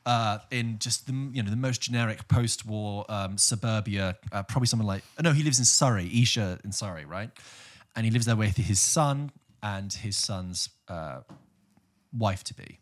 [0.09, 4.87] uh, in just the you know the most generic post-war um, suburbia, uh, probably something
[4.87, 7.31] like no, he lives in Surrey, Esher in Surrey, right?
[7.95, 11.21] And he lives there with his son and his son's uh,
[12.17, 12.79] wife to be.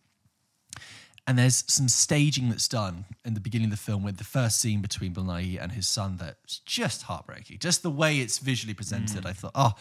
[1.28, 4.60] And there's some staging that's done in the beginning of the film with the first
[4.60, 7.58] scene between Bill Nighy and his son that's just heartbreaking.
[7.58, 9.72] Just the way it's visually presented, I thought, oh,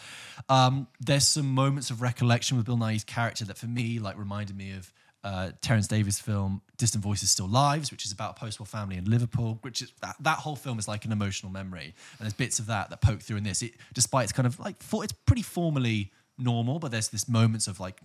[0.48, 4.56] um, there's some moments of recollection with Bill Nighy's character that for me, like, reminded
[4.56, 8.66] me of uh, Terence Davies' film Distant Voices Still Lives, which is about a post-war
[8.66, 11.94] family in Liverpool, which is that, that whole film is like an emotional memory.
[12.18, 13.62] And there's bits of that that poke through in this.
[13.62, 17.68] It, despite it's kind of like, for, it's pretty formally normal, but there's this moments
[17.68, 18.00] of like,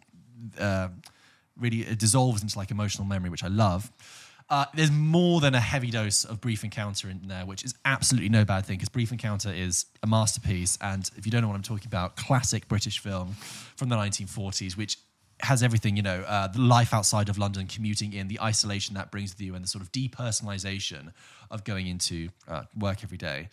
[0.59, 0.89] uh,
[1.59, 3.91] really it dissolves into like emotional memory, which I love.
[4.49, 8.27] Uh, there's more than a heavy dose of Brief Encounter in there, which is absolutely
[8.27, 10.77] no bad thing because Brief Encounter is a masterpiece.
[10.81, 13.35] And if you don't know what I'm talking about, classic British film
[13.77, 14.97] from the 1940s, which
[15.39, 19.09] has everything, you know, uh, the life outside of London, commuting in, the isolation that
[19.09, 21.13] brings with you, and the sort of depersonalization
[21.49, 23.47] of going into uh, work every day.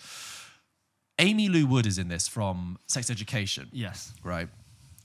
[1.19, 4.13] Aimee Lou Wood is in this from Sex Education Yes.
[4.23, 4.49] right?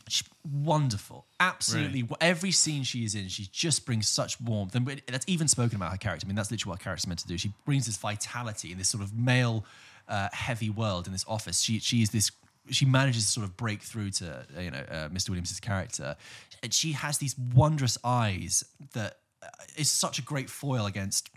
[0.08, 2.08] She's wonderful, absolutely.
[2.20, 5.92] Every scene she is in, she just brings such warmth, and that's even spoken about
[5.92, 6.26] her character.
[6.26, 7.38] I mean, that's literally what a character's meant to do.
[7.38, 9.66] She brings this vitality in this sort of male,
[10.08, 11.62] uh, heavy world in this office.
[11.62, 12.32] She she is this.
[12.70, 15.30] She manages to sort of break through to you know uh, Mr.
[15.30, 16.16] Williams's character,
[16.62, 18.64] and she has these wondrous eyes
[18.94, 19.48] that uh,
[19.84, 21.30] such a great foil against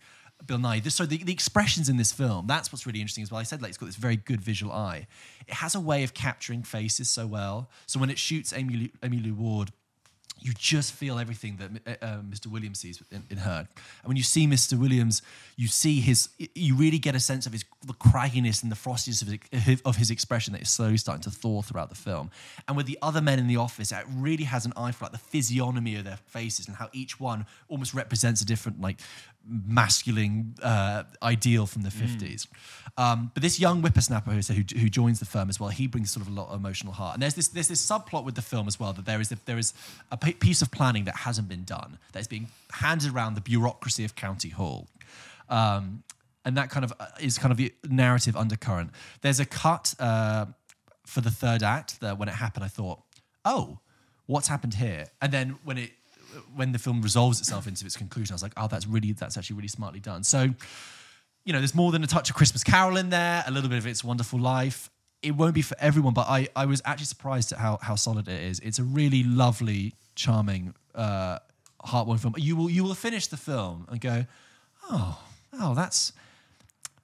[0.44, 0.90] Bill Nighy.
[0.90, 3.40] So the, the expressions in this film, that's what's really interesting as well.
[3.40, 5.07] I said like it's got this very good visual eye.
[5.46, 7.70] It has a way of capturing faces so well.
[7.87, 9.72] So when it shoots Aimee, Aimee Lou Wood,
[10.38, 12.46] you just feel everything that uh, uh, Mr.
[12.49, 13.66] Williams sees in, in her.
[14.03, 14.79] And when you see Mr.
[14.79, 15.22] Williams,
[15.57, 19.22] you see his, you really get a sense of his the cragginess and the frostiness
[19.22, 22.31] of his, of his expression that is slowly starting to thaw throughout the film.
[22.68, 25.12] And with the other men in the office, it really has an eye for like
[25.12, 29.01] the physiognomy of their faces and how each one almost represents a different like
[29.48, 32.46] masculine uh, ideal from the 50s.
[32.98, 36.11] Um, but this young whippersnapper who, who, who joins the firm as well, he brings
[36.11, 37.14] sort of a lot of emotional heart.
[37.14, 39.59] And there's this there's this subplot with the film as well that there is there
[39.59, 39.74] is
[40.11, 44.04] a piece of planning that hasn't been done that is being handed around the bureaucracy
[44.04, 44.88] of County Hall.
[45.48, 46.02] Um,
[46.44, 48.90] and that kind of uh, is kind of the narrative undercurrent.
[49.20, 50.46] There's a cut uh,
[51.04, 53.02] for the third act that when it happened, I thought,
[53.44, 53.80] oh,
[54.26, 55.06] what's happened here?
[55.20, 55.90] And then when it
[56.55, 59.37] when the film resolves itself into its conclusion, I was like, oh, that's really that's
[59.37, 60.25] actually really smartly done.
[60.25, 60.49] So,
[61.44, 63.79] you know, there's more than a touch of Christmas Carol in there, a little bit
[63.79, 64.90] of It's Wonderful Life.
[65.22, 68.29] It won't be for everyone, but I, I was actually surprised at how, how solid
[68.29, 68.61] it is.
[68.61, 71.38] It's a really lovely, charming, uh,
[71.85, 72.35] heartwarming film.
[72.37, 74.27] You will you will finish the film and go,
[74.90, 75.20] oh,
[75.55, 76.12] oh, that's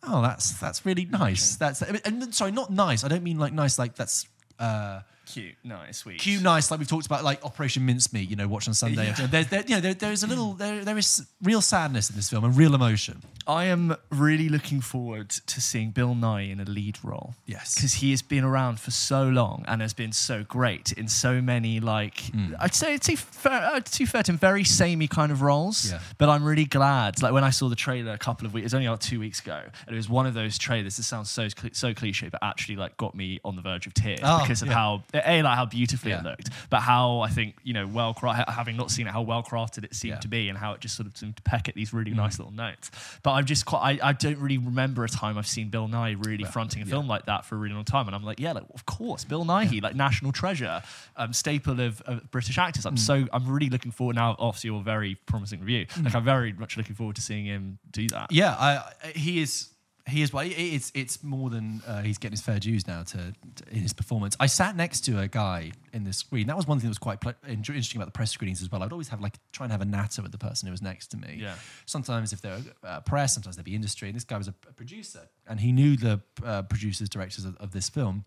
[0.02, 1.56] oh, that's that's really nice.
[1.56, 3.04] That's and sorry, not nice.
[3.04, 4.26] I don't mean like nice, like that's
[4.58, 6.18] uh, Cute, nice, sweet.
[6.20, 6.70] cute, nice.
[6.70, 8.28] Like we've talked about, like Operation Mincemeat.
[8.28, 9.06] You know, watch on Sunday.
[9.18, 9.26] Yeah.
[9.26, 12.16] There's, there, you know, there, there is a little, there, there is real sadness in
[12.16, 13.22] this film and real emotion.
[13.46, 17.34] I am really looking forward to seeing Bill Nighy in a lead role.
[17.46, 17.74] Yes.
[17.74, 21.40] Because he has been around for so long and has been so great in so
[21.40, 22.54] many, like, Hmm.
[22.60, 25.90] I'd say, too fair, uh, too fair to him, very samey kind of roles.
[25.90, 26.00] Yeah.
[26.18, 27.20] But I'm really glad.
[27.20, 29.18] Like, when I saw the trailer a couple of weeks, it was only like two
[29.18, 32.40] weeks ago, and it was one of those trailers, this sounds so, so cliche, but
[32.44, 34.74] actually, like, got me on the verge of tears Oh, because of yeah.
[34.74, 38.14] how, A, like, how beautifully it looked, but how I think, you know, well,
[38.48, 40.16] having not seen it, how well crafted it seemed Yeah.
[40.18, 40.20] Mm.
[40.22, 42.38] to be and how it just sort of seemed to peck at these really nice
[42.38, 42.90] little notes.
[43.22, 46.24] But I'm just quite, I, I don't really remember a time I've seen Bill Nighy
[46.24, 48.06] really fronting a film like that for a really long time.
[48.06, 50.82] And I'm like, yeah, like, of course, Bill Nighy, like national treasure,
[51.16, 52.84] um, staple of, of British actors.
[52.84, 52.88] Mm.
[52.88, 55.86] I'm so, I'm really looking forward now, obviously, your very promising review.
[56.02, 58.32] Like, I'm very much looking forward to seeing him do that.
[58.32, 59.68] Yeah, I- he is
[60.12, 60.32] He is.
[60.32, 63.80] Well, it's it's more than uh, he's getting his fair dues now to, to in
[63.80, 64.36] his performance.
[64.38, 66.46] I sat next to a guy in the screen.
[66.46, 68.82] That was one thing that was quite ple- interesting about the press screenings as well.
[68.82, 71.08] I'd always have like try and have a natter with the person who was next
[71.08, 71.38] to me.
[71.40, 71.54] Yeah.
[71.86, 74.08] Sometimes if they're uh, press, sometimes there'd be industry.
[74.08, 77.56] And this guy was a, a producer, and he knew the uh, producers, directors of,
[77.56, 78.24] of this film.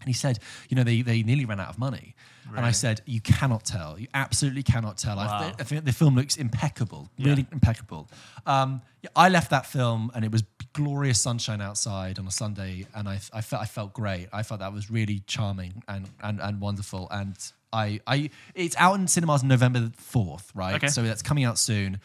[0.00, 2.14] And he said, you know, they, they nearly ran out of money.
[2.54, 3.98] And I said, you cannot tell.
[3.98, 5.18] You absolutely cannot tell.
[5.18, 5.52] I, Wow.
[5.58, 7.30] I think the film looks impeccable, Yeah.
[7.30, 8.08] really impeccable.
[8.46, 8.82] Um,
[9.16, 13.18] I left that film and it was glorious sunshine outside on a Sunday, and I,
[13.32, 14.28] I felt I felt great.
[14.32, 17.08] I felt that was really charming and and, and wonderful.
[17.10, 17.36] And
[17.72, 20.76] I, I it's out in cinemas November fourth, right?
[20.76, 20.86] Okay.
[20.88, 21.98] So that's coming out soon.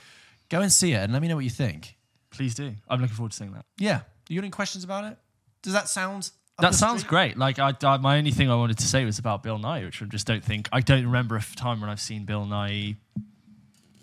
[0.50, 1.96] Go and see it and let me know what you think.
[2.32, 2.74] Please do.
[2.90, 3.66] I'm looking forward to seeing that.
[3.78, 5.18] Yeah, you got any questions about it?
[5.62, 6.32] Does that sound?
[6.60, 7.10] That sounds street?
[7.10, 7.38] great.
[7.38, 10.02] Like I, I, my only thing I wanted to say was about Bill Nighy, which
[10.02, 12.98] I just don't think I don't remember a time when I've seen Bill Nighy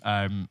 [0.03, 0.49] um,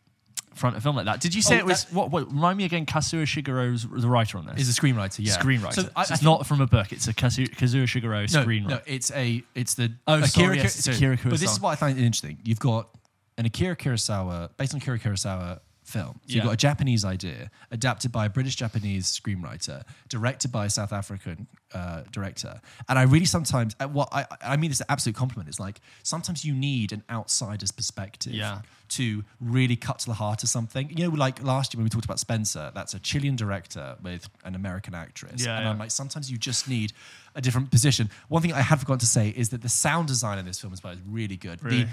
[0.54, 1.20] front a film like that.
[1.20, 2.26] Did you say Oh, it was what, what?
[2.28, 2.86] Remind me again.
[2.86, 4.60] Kazuo Ishiguro's the writer on this.
[4.68, 5.36] Is a screenwriter, yeah.
[5.36, 5.74] Screenwriter.
[5.74, 6.92] So I- I it's think- not from a book.
[6.92, 8.68] It's a Kazuo, Kazuo Ishiguro screenwriter.
[8.68, 11.98] No, it's a it's the Oh, Ki- yes, Akira But this is what I find
[11.98, 12.38] interesting.
[12.44, 12.88] You've got
[13.36, 16.20] an Akira Kurosawa based on Akira Kurosawa film.
[16.26, 20.70] So you've got a Japanese idea adapted by a British Japanese screenwriter, directed by a
[20.70, 22.60] South African uh, director.
[22.88, 25.48] And I really sometimes uh, what I I mean this is an absolute compliment.
[25.48, 28.34] It's like sometimes you need an outsider's perspective.
[28.34, 28.60] Yeah.
[28.92, 31.90] To really cut to the heart of something, you know, like last year when we
[31.90, 35.70] talked about Spencer, that's a Chilean director with an American actress, Yeah, and yeah.
[35.70, 36.94] I'm like, sometimes you just need
[37.34, 38.08] a different position.
[38.28, 40.72] One thing I had forgotten to say is that the sound design in this film
[40.82, 41.62] well is really good.
[41.62, 41.84] Really?
[41.84, 41.90] The,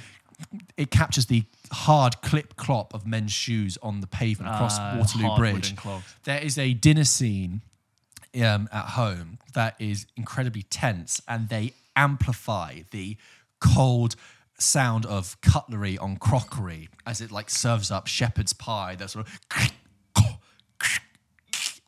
[0.78, 5.28] it captures the hard clip clop of men's shoes on the pavement across Ah, Waterloo
[5.28, 5.76] hard Bridge.
[5.86, 6.02] wooden.
[6.24, 7.62] There is a dinner scene
[8.36, 13.17] um, at home that is incredibly tense, and they amplify the
[13.60, 14.15] cold
[14.58, 18.95] sound of cutlery on crockery as it like serves up shepherd's pie.
[18.95, 19.39] That sort of.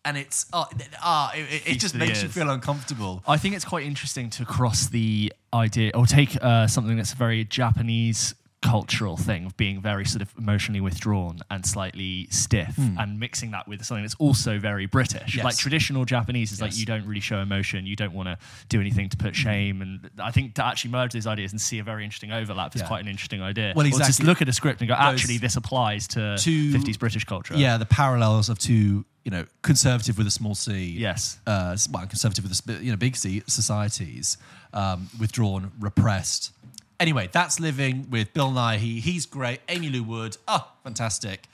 [0.08, 0.70] And it's ah,
[1.02, 3.24] ah it, it- it just makes you feel uncomfortable.
[3.28, 7.18] I think it's quite interesting to cross the idea or take uh, something that's a
[7.18, 13.20] very Japanese cultural thing of being very sort of emotionally withdrawn and slightly stiff and
[13.20, 15.34] mixing that with something that's also very British.
[15.34, 15.38] Hmm.
[15.38, 15.46] Yes.
[15.46, 18.80] Like traditional Japanese is like you don't really show emotion, you don't want to do
[18.82, 19.82] anything to put shame.
[19.84, 22.82] And I think to actually merge these ideas and see a very interesting overlap is
[22.82, 22.88] Yeah.
[22.88, 23.74] quite an interesting idea.
[23.76, 26.72] Well, Or just look at a script and go, Those- actually, this applies to, To-
[26.74, 27.56] 50s British culture.
[27.56, 30.86] Yeah, the parallels of two, you know, conservative with a small c.
[30.86, 31.38] Yes.
[31.46, 34.38] Uh, well, conservative with a you know big C societies,
[34.72, 36.54] um, withdrawn, repressed.
[36.98, 39.02] Anyway, that's living with Bill Nighy.
[39.02, 39.60] He's great.
[39.68, 40.38] Aimee Lou Wood.
[40.48, 41.50] Oh, fantastic.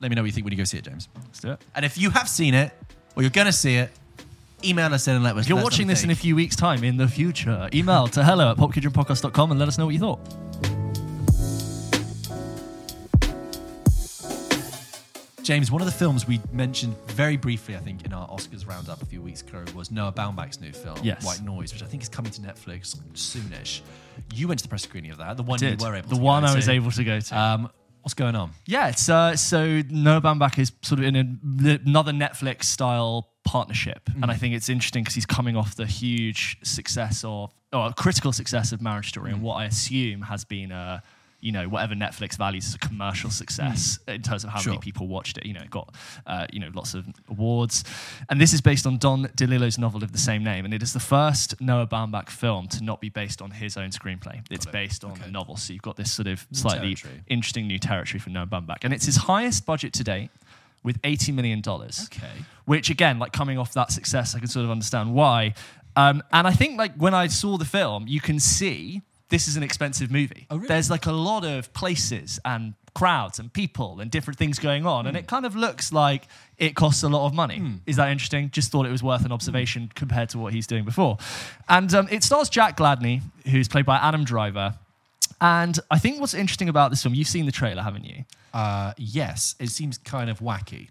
[0.00, 1.08] Let me know what you think when you go see it, James.
[1.16, 1.64] Let's do it.
[1.74, 2.72] And if you have seen it
[3.16, 3.90] or you're going to see it,
[4.62, 5.44] email us in and let us.
[5.44, 7.70] If you're let us know watching this in a few weeks' time in the future,
[7.72, 10.20] email to hello at popkitchenpodcast.com and let us know what you thought.
[15.44, 19.02] James, one of the films we mentioned very briefly, I think, in our Oscars roundup
[19.02, 21.22] a few weeks ago was Noah Baumbach's new film, Yes.
[21.24, 23.82] White Noise, which I think is coming to Netflix soonish.
[24.32, 26.20] You went to the press screening of that, the one you were able the to
[26.20, 26.72] one I was to.
[26.72, 27.38] able to go to.
[27.38, 28.52] Um, what's going on?
[28.66, 34.00] yeah, it's uh, so Noah Baumbach is sort of in a, another Netflix style partnership,
[34.22, 38.32] and I think it's interesting because he's coming off the huge success of or critical
[38.32, 41.02] success of Marriage Story, and what I assume has been a
[41.44, 44.72] you know whatever Netflix values as a commercial success in terms of how Sure.
[44.72, 45.44] many people watched it.
[45.44, 45.94] You know, it got
[46.26, 47.84] uh, you know lots of awards,
[48.30, 50.92] and this is based on Don DeLillo's novel of the same name, and it is
[50.94, 54.42] the first Noah Baumbach film to not be based on his own screenplay.
[54.50, 54.72] It's it.
[54.72, 55.24] based on Okay.
[55.26, 57.22] the novel, so you've got this sort of slightly territory.
[57.28, 60.30] interesting new territory for Noah Baumbach, and it's his highest budget to date
[60.82, 62.30] with eighty million dollars Okay.
[62.64, 65.54] which again, like coming off that success, I can sort of understand why.
[65.96, 69.56] Um, and I think like when I saw the film, you can see this is
[69.56, 70.46] an expensive movie.
[70.50, 70.68] Oh, really?
[70.68, 75.04] There's like a lot of places and crowds and people and different things going on,
[75.04, 75.08] Hmm.
[75.08, 77.80] and it kind of looks like it costs a lot of money.
[77.86, 78.50] Is that interesting?
[78.50, 81.18] Just thought it was worth an observation compared to what he's doing before.
[81.68, 84.74] And um, it stars Jack Gladney, who's played by Adam Driver.
[85.40, 88.24] And I think what's interesting about this film, you've seen the trailer, haven't you?
[88.52, 90.88] Uh, yes, it seems kind of wacky.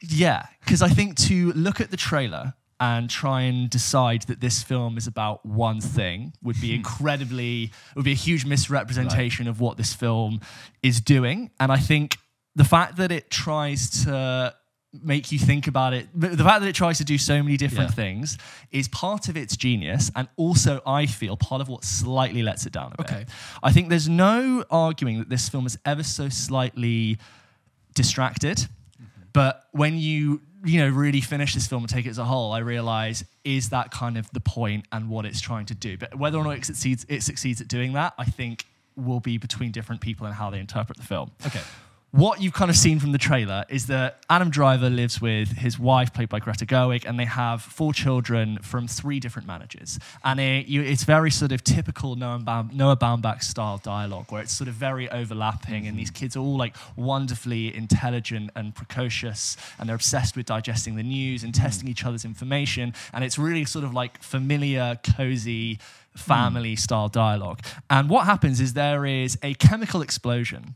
[0.00, 4.62] Yeah, because I think to look at the trailer and try and decide that this
[4.62, 9.60] film is about one thing would be incredibly, it would be a huge misrepresentation of
[9.60, 10.40] what this film
[10.82, 11.50] is doing.
[11.60, 12.16] And I think
[12.56, 14.54] the fact that it tries to
[14.92, 17.90] make you think about it, the fact that it tries to do so many different
[17.90, 17.94] Yeah.
[17.94, 18.38] things
[18.72, 20.10] is part of its genius.
[20.16, 23.12] And also, I feel part of what slightly lets it down a bit.
[23.12, 23.26] Okay.
[23.62, 27.18] I think there's no arguing that this film is ever so slightly
[27.94, 28.56] distracted.
[28.56, 29.04] Mm-hmm.
[29.32, 32.52] But when you you know really finish this film and take it as a whole,
[32.52, 35.96] I realize is that kind of the point and what it's trying to do.
[35.96, 39.38] But whether or not it succeeds, it succeeds at doing that, I think will be
[39.38, 41.30] between different people and how they interpret the film.
[41.46, 41.62] Okay.
[42.12, 45.78] What you've kind of seen from the trailer is that Adam Driver lives with his
[45.78, 49.98] wife, played by Greta Gerwig, and they have four children from three different managers.
[50.24, 54.42] And it, you, it's very sort of typical Noah, Baum, Noah Baumbach style dialogue, where
[54.42, 59.56] it's sort of very overlapping, and these kids are all like wonderfully intelligent and precocious,
[59.78, 62.92] and they're obsessed with digesting the news and testing each other's information.
[63.12, 65.78] And it's really sort of like familiar, cozy,
[66.16, 67.60] family style dialogue.
[67.88, 70.74] And what happens is there is a chemical explosion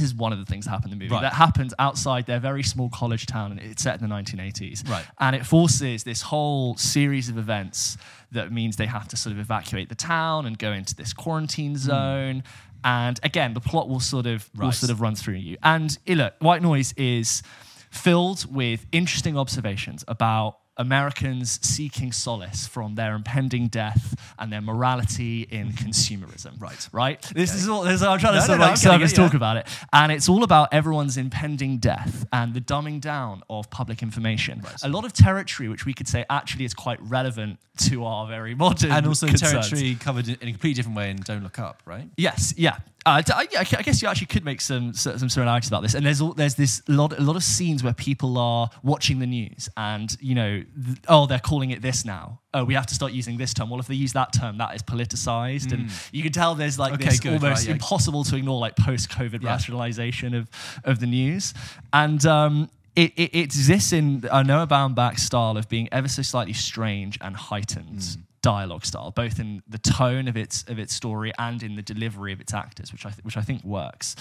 [0.00, 1.22] is one of the things that happen in the movie Right.
[1.22, 5.04] that happens outside their very small college town and it's set in the 1980s Right.
[5.18, 7.96] and it forces this whole series of events
[8.32, 11.76] that means they have to sort of evacuate the town and go into this quarantine
[11.76, 12.42] zone
[12.84, 14.72] and again the plot will sort of will Hmm.
[14.72, 17.42] Sort of run through you and look white noise is
[17.90, 25.42] filled with interesting observations about Americans seeking solace from their impending death and their morality
[25.50, 26.60] in consumerism.
[26.60, 26.88] Right.
[26.92, 27.22] Right?
[27.34, 29.18] This is all this, I'm trying No, to sort no, of no, like service it,
[29.18, 29.24] yeah.
[29.24, 29.66] talk about it.
[29.92, 34.60] And it's all about everyone's impending death and the dumbing down of public information.
[34.62, 34.74] Right.
[34.82, 38.54] A lot of territory which we could say actually is quite relevant to our very
[38.54, 39.68] modern And also concerns.
[39.68, 42.08] territory covered in in a completely different way in Don't Look Up, right?
[42.16, 42.78] Yes, yeah.
[43.06, 45.94] Uh, d- I, I guess you actually could make some some similarities about this.
[45.94, 49.26] And there's all, there's this lot a lot of scenes where people are watching the
[49.26, 52.40] news, and you know, th- oh, they're calling it this now.
[52.52, 53.70] Oh, we have to start using this term.
[53.70, 56.94] Well, if they use that term, that is politicized, and you can tell there's like
[56.94, 57.00] Hmm.
[57.02, 57.72] Okay, this good, almost right, yeah.
[57.74, 59.50] impossible to ignore like post-COVID Yeah.
[59.50, 60.48] rationalization of
[60.84, 61.54] of the news,
[61.92, 62.24] and.
[62.26, 66.54] Um, it, it, it exists in a Noah Baumbach style of being ever so slightly
[66.54, 68.20] strange and heightened Hmm.
[68.54, 72.32] Dialogue style, both in the tone of its of its story and in the delivery
[72.32, 74.14] of its actors, which I th- which I think works.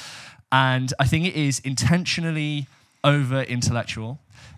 [0.52, 2.68] And I think it is intentionally
[3.04, 4.12] over intellectual.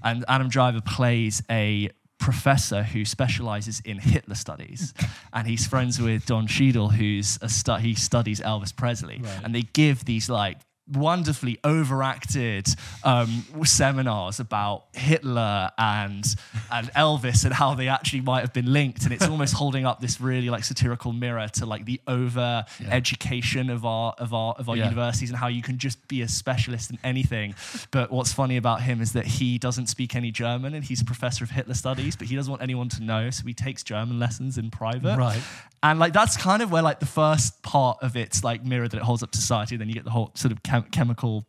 [0.04, 4.94] And Adam Driver plays a professor who specializes in Hitler studies,
[5.34, 9.42] and he's friends with Don Cheadle, who's a stu- he studies Elvis Presley, Right.
[9.44, 10.58] and they give these like
[10.92, 12.68] wonderfully overacted
[13.04, 16.26] um, seminars about Hitler and
[16.72, 20.00] and Elvis and how they actually might have been linked, and it's almost holding up
[20.02, 24.70] this really like satirical mirror to like the over education of our of our of
[24.70, 24.86] our Yeah.
[24.86, 27.56] universities and how you can just be a specialist in anything.
[27.92, 31.06] But what's funny about him is that he doesn't speak any German and he's a
[31.06, 34.20] professor of Hitler studies, but he doesn't want anyone to know, so he takes German
[34.20, 35.18] lessons in private.
[35.18, 35.42] Right.
[35.84, 38.98] And like that's kind of where like the first part of its like mirror that
[38.98, 41.46] it holds up to society, then you get the whole sort of chem- chemical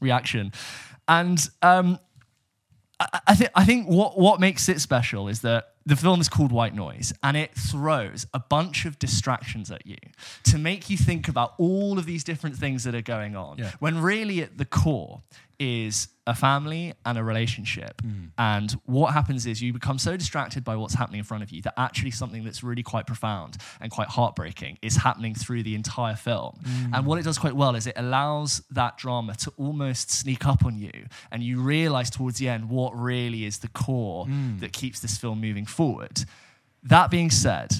[0.00, 0.52] reaction.
[1.08, 1.98] And um,
[3.00, 6.28] I, I think I think what what makes it special is that the film is
[6.28, 9.98] called White Noise, and it throws a bunch of distractions at you
[10.44, 13.58] to make you think about all of these different things that are going on.
[13.58, 13.72] Yeah.
[13.80, 15.22] When really at the core
[15.58, 18.00] is a family and a relationship.
[18.00, 18.26] Hmm.
[18.38, 21.60] And what happens is you become so distracted by what's happening in front of you
[21.62, 26.16] that actually something that's really quite profound and quite heartbreaking is happening through the entire
[26.16, 26.58] film.
[26.64, 26.94] Hmm.
[26.94, 30.64] And what it does quite well is it allows that drama to almost sneak up
[30.64, 30.92] on you
[31.30, 34.58] and you realize towards the end what really is the core hmm.
[34.58, 36.24] that keeps this film moving forward.
[36.82, 37.72] That being said,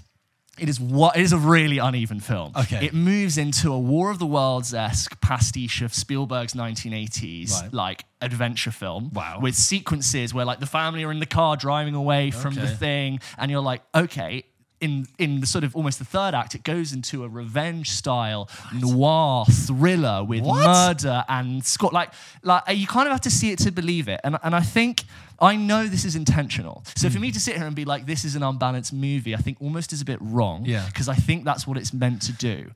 [0.58, 2.52] it is what it is a really uneven film.
[2.56, 2.86] Okay.
[2.86, 7.72] It moves into a War of the Worlds esque pastiche of Spielberg's 1980s Right.
[7.74, 9.10] like adventure film.
[9.12, 9.40] Wow.
[9.40, 13.20] With sequences where like the family are in the car driving away from the thing,
[13.38, 14.44] and you're like, okay.
[14.84, 18.48] In, in the sort of almost the third act, it goes into a revenge style
[18.72, 20.64] noir thriller with What?
[20.64, 21.92] murder and Scott.
[21.92, 24.20] Like, like you kind of have to see it to believe it.
[24.24, 25.04] And, and I think
[25.40, 26.84] I know this is intentional.
[26.96, 27.14] So Hmm.
[27.14, 29.56] for me to sit here and be like, this is an unbalanced movie, I think
[29.60, 30.64] almost is a bit wrong.
[30.66, 30.84] Yeah.
[30.86, 32.70] Because I think that's what it's meant to do.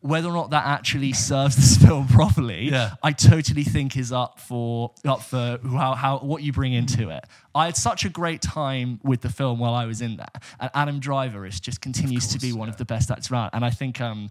[0.00, 2.94] Whether or not that actually serves this film properly, Yeah.
[3.02, 7.24] I totally think is up for up for how, how what you bring into it.
[7.54, 10.26] I had such a great time with the film while I was in there,
[10.60, 13.50] and Adam Driver is just continues to be one of the best actors around.
[13.52, 14.30] And I think um,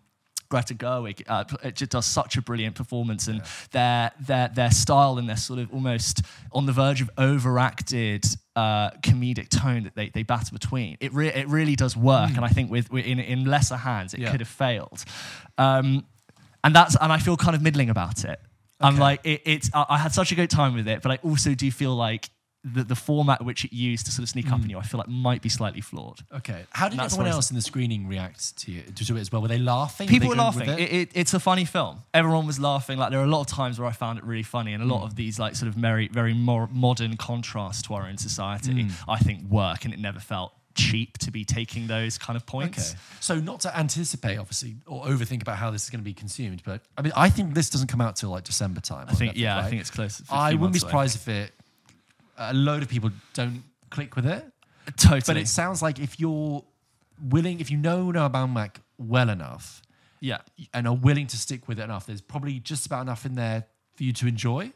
[0.49, 5.17] Greta Gerwig uh, it just does such a brilliant performance, and their their their style
[5.17, 10.09] and their sort of almost on the verge of overacted uh, comedic tone that they,
[10.09, 10.97] they batter between.
[10.99, 14.13] It re- it really does work, and I think with, with in in lesser hands
[14.13, 14.31] it Yeah.
[14.31, 15.03] could have failed.
[15.57, 16.05] Um,
[16.63, 18.39] and that's and I feel kind of middling about it.
[18.79, 21.19] I'm like it, it's I, I had such a great time with it, but I
[21.23, 22.29] also do feel like
[22.73, 24.97] the, the format which it used to sort of sneak up on you, I feel
[24.97, 26.19] like might be slightly flawed.
[26.33, 26.65] Okay.
[26.71, 29.19] How did That's everyone what I else in the screening react to, you, to it
[29.19, 29.41] as well?
[29.41, 30.07] Were they laughing?
[30.07, 30.83] People were were they going with laughing.
[30.83, 30.91] it?
[30.91, 32.01] It, it, it's a funny film.
[32.13, 32.97] Everyone was laughing.
[32.97, 34.85] Like there are a lot of times where I found it really funny, and a
[34.85, 38.89] lot of these like sort of very very modern contrasts to our own society, Hmm.
[39.09, 42.91] I think work, and it never felt cheap to be taking those kind of points.
[42.91, 42.99] Okay.
[43.19, 46.61] So not to anticipate, obviously, or overthink about how this is going to be consumed,
[46.63, 49.07] but I mean, I think this doesn't come out till like December time.
[49.09, 50.17] I think yeah, I think it's close.
[50.17, 51.51] to I wouldn't be surprised if it
[52.37, 54.45] a load of people don't click with it.
[54.97, 55.21] Totally.
[55.25, 56.63] But it sounds like if you're
[57.21, 59.81] willing, if you know Noah Baumbach well enough
[60.19, 60.39] yeah.
[60.73, 63.65] and are willing to stick with it enough, there's probably just about enough in there
[63.95, 64.71] for you to enjoy?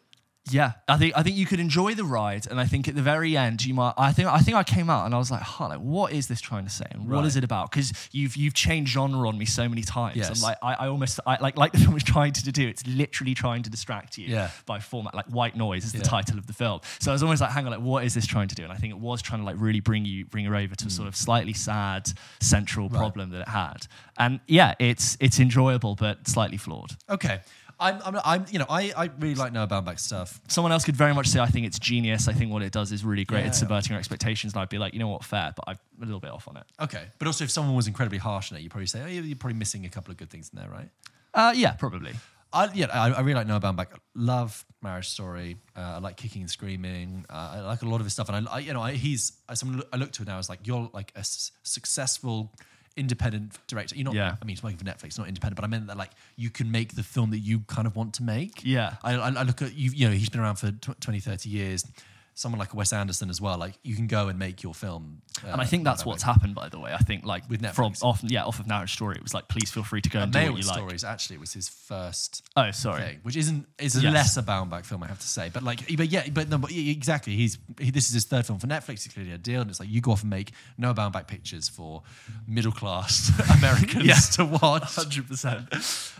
[0.49, 3.01] Yeah, I think I think you could enjoy the ride, and I think at the
[3.03, 3.93] very end you might.
[3.95, 6.27] I think I think I came out and I was like, huh, like what is
[6.27, 7.43] this trying to say, and what is Right.
[7.43, 7.69] it about?
[7.69, 10.17] Because you've you've changed genre on me so many times.
[10.17, 10.29] Yes.
[10.35, 12.67] I'm like, I, I almost I, like like the film was trying to do.
[12.67, 14.27] It's literally trying to distract you.
[14.29, 14.49] Yeah.
[14.65, 16.05] By format, like white noise is the Yeah.
[16.05, 16.81] title of the film.
[16.99, 18.63] So I was almost like, hang on, like what is this trying to do?
[18.63, 20.87] And I think it was trying to like really bring you bring her over to
[20.87, 22.97] a sort of slightly sad central Right.
[22.97, 23.85] problem that it had.
[24.17, 26.95] And yeah, it's it's enjoyable but slightly flawed.
[27.07, 27.41] Okay.
[27.81, 30.39] I'm, I'm, I'm you know, I, I really like Noah Baumbach's stuff.
[30.47, 32.27] someone else could very much say I think it's genius.
[32.27, 33.41] I think what it does is really great.
[33.41, 35.79] Yeah, it's subverting our expectations, and I'd be like, you know what, fair, but I'm
[36.01, 36.63] a little bit off on it.
[36.79, 37.05] Okay.
[37.17, 39.57] But also, if someone was incredibly harsh on it, you'd probably say, oh, you're probably
[39.57, 40.89] missing a couple of good things in there, right?
[41.33, 42.13] Uh, yeah, probably.
[42.53, 43.87] I, yeah, I, I really like Noah Baumbach.
[44.13, 45.57] Love Marriage Story.
[45.75, 47.25] Uh, I like Kicking and Screaming.
[47.29, 49.33] Uh, I like a lot of his stuff, and I, I you know, I, he's
[49.47, 52.51] I, someone I look to it now as like you're like a s- successful
[52.97, 53.95] independent director.
[53.95, 54.15] You're not.
[54.15, 54.35] Yeah.
[54.41, 56.71] I mean, he's working for Netflix, not independent, but I meant that like you can
[56.71, 58.61] make the film that you kind of want to make.
[58.63, 58.95] Yeah.
[59.03, 59.91] I, I, I look at you.
[59.91, 61.85] You know, he's been around for tw- 20, 30 years.
[62.33, 63.57] Someone like Wes Anderson as well.
[63.57, 65.21] Like you can go and make your film.
[65.43, 66.91] uh, And I think that's what's happened, by the way.
[66.93, 68.03] I think like With from Netflix.
[68.03, 70.23] off, yeah, off of Marriage Story, it was like, please feel free to go Uh,
[70.23, 70.77] and do what you like.
[70.77, 73.01] Stories actually it was his first Oh, sorry.
[73.01, 74.13] thing, which isn't is a Yes.
[74.13, 75.49] lesser Baumbach film, I have to say.
[75.53, 77.35] But like, but yeah, but no, but exactly.
[77.35, 79.03] He's he, this is his third film for Netflix.
[79.03, 81.67] He's clearly a deal, and it's like you go off and make Noah Baumbach pictures
[81.69, 82.01] for
[82.47, 84.15] middle class Americans Yeah.
[84.15, 84.95] to watch.
[84.95, 85.67] Hundred percent.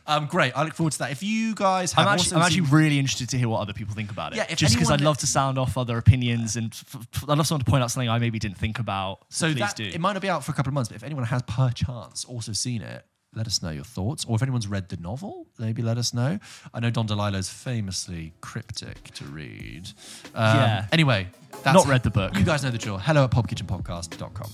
[0.08, 0.52] Um, great.
[0.58, 1.12] I look forward to that.
[1.12, 3.96] If you guys have I'm actually, I'm actually really interested to hear what other people
[3.96, 4.38] think about it.
[4.38, 7.48] Yeah, just because I'd love to sound off other opinions, and f- f- I'd love
[7.48, 9.20] someone to point out something I maybe didn't think about.
[9.30, 9.86] so please that do.
[9.86, 11.70] it might not be out for a couple of months, but if anyone has per
[11.72, 13.06] chance also seen it.
[13.34, 16.38] Let us know your thoughts, or if anyone's read the novel, maybe let us know.
[16.74, 19.88] I know Don DeLillo's famously cryptic to read.
[20.36, 20.86] Um, Yeah.
[20.92, 21.30] Anyway,
[21.64, 22.38] that's Not read the book.
[22.38, 22.98] You guys know the drill.
[22.98, 24.52] Hello at popkitchenpodcast.com.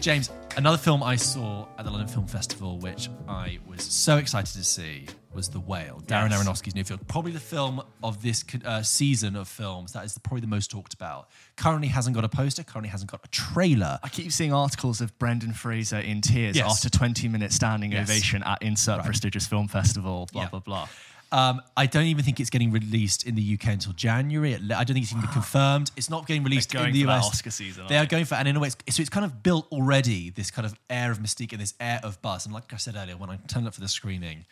[0.00, 4.54] James, another film I saw at the London Film Festival, which I was so excited
[4.54, 6.42] to see, was The Whale, Darren Yes.
[6.42, 7.00] Aronofsky's new film.
[7.08, 10.94] Probably the film of this uh, season of films that is probably the most talked
[10.94, 11.28] about.
[11.56, 13.98] Currently hasn't got a poster, currently hasn't got a trailer.
[14.02, 16.70] I keep seeing articles of Brendan Fraser in tears Yes.
[16.70, 18.08] after 20 minute standing Yes.
[18.08, 20.48] ovation at insert prestigious film festival, blah, Yeah.
[20.48, 20.88] blah, blah.
[21.32, 24.54] Um, I don't even think it's getting released in the UK until January.
[24.54, 25.90] I don't think it's even been confirmed.
[25.96, 27.26] It's not getting released in the US.
[27.26, 29.42] Oscar season, They are going for, and in a way, it's, so it's kind of
[29.42, 30.30] built already.
[30.30, 32.44] This kind of air of mystique and this air of buzz.
[32.46, 34.44] And like I said earlier, when I turned up for the screening,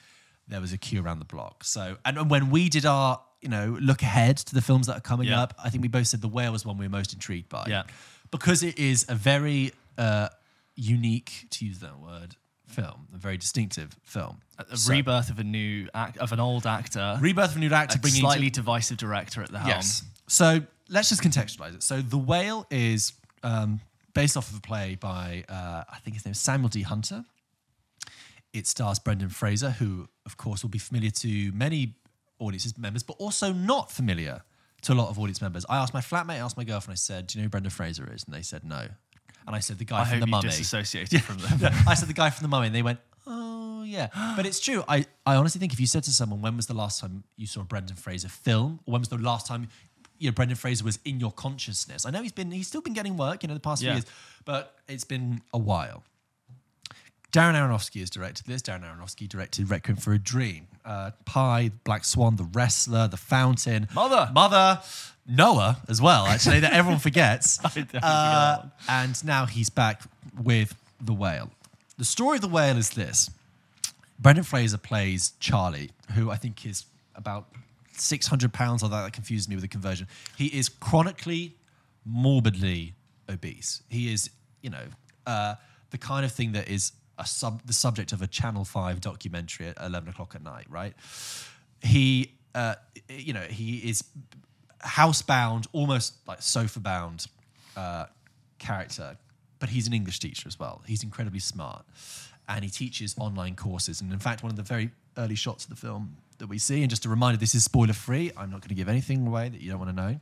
[0.49, 1.63] there was a queue around the block.
[1.65, 5.01] So, and when we did our, you know, look ahead to the films that are
[5.01, 5.43] coming Yeah.
[5.43, 7.67] up, I think we both said The Whale was one we were most intrigued by.
[7.69, 7.85] Yeah.
[8.31, 10.29] because it is a very uh,
[10.75, 12.37] unique, to use that word,
[12.75, 14.41] film, a very distinctive film.
[14.59, 17.73] A So- rebirth of a new act, of an old actor, rebirth of a new
[17.73, 19.69] actor, a bringing slightly to- divisive director at the helm.
[19.71, 20.03] Yes.
[20.27, 21.83] So let's just contextualize it.
[21.83, 23.13] So The Whale is
[23.43, 23.81] um,
[24.15, 26.83] based off of a play by, uh, I think his name is Samuel D.
[26.83, 27.25] Hunter.
[28.53, 31.97] It stars Brendan Fraser, who, of course, will be familiar to many
[32.39, 34.43] audience members, but also not familiar
[34.83, 35.65] to a lot of audience members.
[35.69, 37.71] I asked my flatmate, I asked my girlfriend, I said, Do you know who Brendan
[37.71, 38.23] Fraser is?
[38.25, 38.87] And they said no.
[39.47, 40.49] And I said, The guy I from hope The you Mummy.
[40.49, 41.73] disassociated from them.
[41.87, 44.83] I said the guy from the mummy, and they went, "Oh yeah." But it's true.
[44.89, 47.47] I, I honestly think if you said to someone, "When was the last time you
[47.47, 49.69] saw a Brendan Fraser film?" or "When was the last time
[50.19, 52.95] you know Brendan Fraser was in your consciousness?" I know he's been he's still been
[52.95, 53.91] getting work, you know, the past Yeah.
[53.91, 54.07] few years,
[54.47, 56.03] but it's been a while.
[57.35, 58.63] Darren Aronofsky has directed this.
[58.63, 63.89] Darren Aronofsky directed Requiem for a Dream, uh, Pi, Black Swan, The Wrestler, The Fountain,
[63.93, 64.31] Mother.
[64.33, 64.81] Mother,
[65.27, 66.27] Noah as well.
[66.27, 67.59] Actually, that everyone forgets.
[67.63, 68.09] definitely forget Uh,
[68.57, 68.73] that one.
[68.89, 70.03] and now he's back
[70.41, 71.51] with The Whale.
[71.99, 73.31] The story of The Whale is this:
[74.21, 76.85] Brendan Fraser plays Charlie, who I think is
[77.17, 77.49] about
[77.97, 78.85] six hundred pounds.
[78.85, 80.07] Although that confused me with the conversion.
[80.37, 81.57] He is chronically,
[82.05, 82.95] morbidly
[83.29, 83.83] obese.
[83.89, 84.31] He is,
[84.63, 84.85] you know,
[85.27, 85.57] uh,
[85.91, 89.69] the kind of thing that is a sub the subject of a Channel Five documentary
[89.69, 90.67] at eleven o'clock at night.
[90.69, 90.95] Right?
[91.83, 92.77] He, uh,
[93.09, 94.05] you know, he is
[94.85, 97.27] housebound, almost like sofa bound
[97.77, 98.07] uh,
[98.59, 99.17] character,
[99.59, 100.83] but he's an English teacher as well.
[100.87, 101.85] He's incredibly smart
[102.49, 104.01] and he teaches online courses.
[104.01, 106.83] And in fact, one of the very early shots of the film that we see,
[106.83, 109.49] and just a reminder, this is spoiler free, I'm not going to give anything away
[109.49, 110.21] that you don't want to know,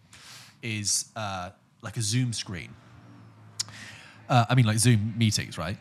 [0.63, 2.75] is uh, like a Zoom screen.
[4.29, 5.77] Uh, I mean, like Zoom meetings, right?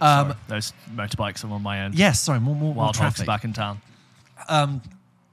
[0.00, 1.94] Um, Sorry, those motorbikes are on my end.
[1.94, 3.26] yes, sorry, more, more, Wild traffic.
[3.26, 3.80] back in town.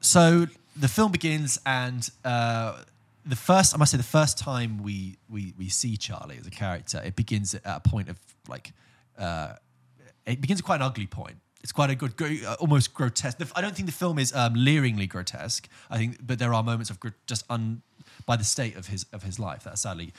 [0.02, 2.82] so the film begins and uh,
[3.26, 6.52] the first i must say the first time we we we see charlie as a
[6.52, 8.72] character it begins at a point of like
[9.18, 9.54] uh,
[10.26, 12.14] it begins at quite an ugly point it's quite a good
[12.46, 16.38] uh, almost grotesque i don't think the film is um, leeringly grotesque i think but
[16.40, 17.82] there are moments of gr- just un
[18.26, 20.14] by the state of his of his life that's sadly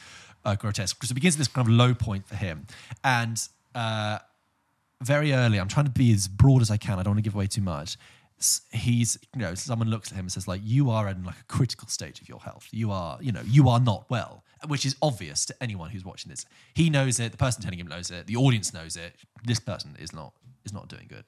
[0.44, 2.66] uh, grotesque because it begins at this kind of low point for him
[3.04, 4.18] and uh,
[5.02, 5.58] very early.
[5.58, 6.98] I'm trying to be as broad as I can.
[6.98, 7.96] I don't want to give away too much.
[8.70, 11.44] He's, you know, someone looks at him and says, like, you are in like a
[11.44, 12.68] critical stage of your health.
[12.70, 16.30] You are, you know, you are not well, which is obvious to anyone who's watching
[16.30, 16.46] this.
[16.74, 17.32] He knows it.
[17.32, 18.26] The person telling him knows it.
[18.26, 19.14] The audience knows it.
[19.44, 20.34] This person is not
[20.64, 21.24] is not doing good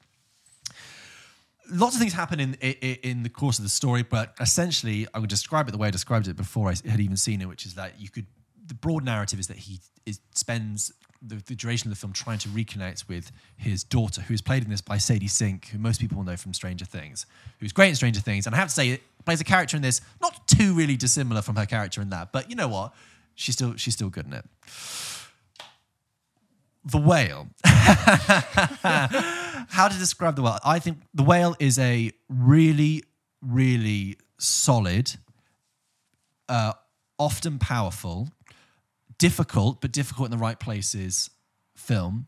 [1.73, 5.18] lots of things happen in, in in the course of the story, but essentially, I
[5.18, 7.66] would describe it the way I described it before I had even seen it, which
[7.66, 8.27] is that you could.
[8.66, 10.93] The broad narrative is that he is, spends
[11.23, 14.64] the, the duration of the film trying to reconnect with his daughter, who is played
[14.64, 17.27] in this by Sadie Sink, who most people know from Stranger Things,
[17.59, 20.01] who's great in Stranger Things, and I have to say, plays a character in this
[20.21, 22.95] not too really dissimilar from her character in that, but you know what,
[23.35, 24.45] she's still she's still good in it.
[26.85, 27.49] The whale.
[27.64, 28.39] How
[29.89, 30.59] to describe the whale?
[30.64, 33.05] I think the whale is a really,
[33.43, 35.12] really solid,
[36.49, 36.73] uh,
[37.18, 38.31] often powerful,
[39.21, 41.31] difficult, but difficult in the right places
[41.77, 42.27] film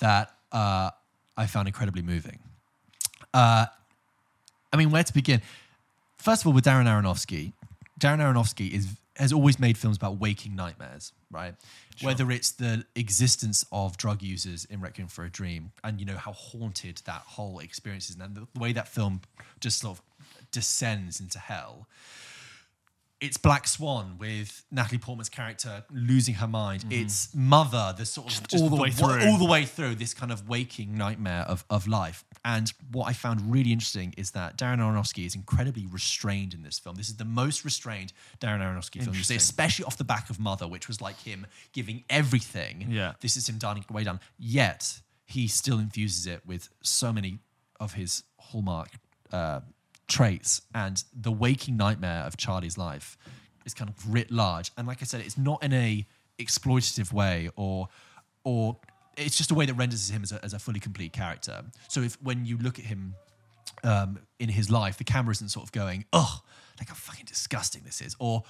[0.00, 0.90] that uh,
[1.36, 2.40] I found incredibly moving.
[3.32, 3.66] Uh,
[4.72, 5.42] I mean, where to begin?
[6.16, 7.52] First of all, with Darren Aronofsky,
[8.00, 11.54] Darren Aronofsky is has always made films about waking nightmares, right?
[12.00, 16.16] Whether it's the existence of drug users in Requiem for a Dream, and you know
[16.16, 19.20] how haunted that whole experience is, and the way that film
[19.60, 20.02] just sort of
[20.50, 21.86] descends into hell.
[23.22, 26.84] It's Black Swan with Natalie Portman's character losing her mind.
[26.90, 29.20] It's Mother, the sort of all the way through.
[29.28, 32.24] all the way through this kind of waking nightmare of, of life.
[32.44, 36.80] And what I found really interesting is that Darren Aronofsky is incredibly restrained in this
[36.80, 36.96] film.
[36.96, 40.40] This is the most restrained Darren Aronofsky film, you see, especially off the back of
[40.40, 42.88] Mother, which was like him giving everything.
[42.90, 43.12] Yeah.
[43.20, 44.18] This is him dialing way down.
[44.36, 47.38] Yet he still infuses it with so many
[47.78, 48.88] of his hallmark
[49.30, 49.60] uh,
[50.12, 50.62] traits.
[50.74, 53.16] And the waking nightmare of Charlie's life
[53.64, 54.70] is kind of writ large.
[54.76, 56.06] And like I said, it's not in a
[56.38, 57.88] exploitative way or
[58.44, 58.76] or
[59.16, 61.62] it's just a way that renders him as a, as a fully complete character.
[61.88, 63.14] So if when you look at him
[63.84, 66.40] um, in his life, the camera isn't sort of going, oh,
[66.78, 68.42] like how fucking disgusting this is, or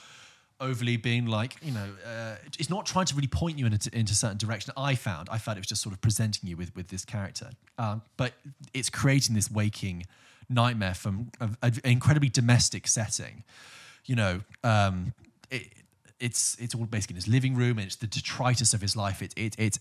[0.61, 4.13] overly being like, you know, uh, it's not trying to really point you into, into
[4.13, 4.73] a certain direction.
[4.77, 7.51] I found, I found it was just sort of presenting you with with this character,
[7.79, 8.33] um, but
[8.73, 10.05] it's creating this waking
[10.53, 13.45] nightmare from an incredibly domestic setting.
[14.05, 15.15] You know, um,
[15.51, 15.69] it,
[16.19, 19.23] it's it's all basically in his living room, and it's the detritus of his life.
[19.23, 19.79] It, it it's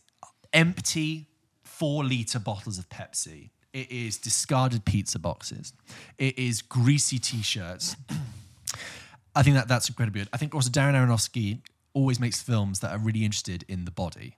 [0.53, 1.27] empty
[1.63, 3.49] four liter bottles of Pepsi.
[3.73, 5.73] It is discarded pizza boxes.
[6.17, 7.95] It is greasy t-shirts.
[9.35, 10.29] I think that that's incredibly good.
[10.33, 11.61] I think also Darren Aronofsky
[11.93, 14.37] always makes films that are really interested in the body.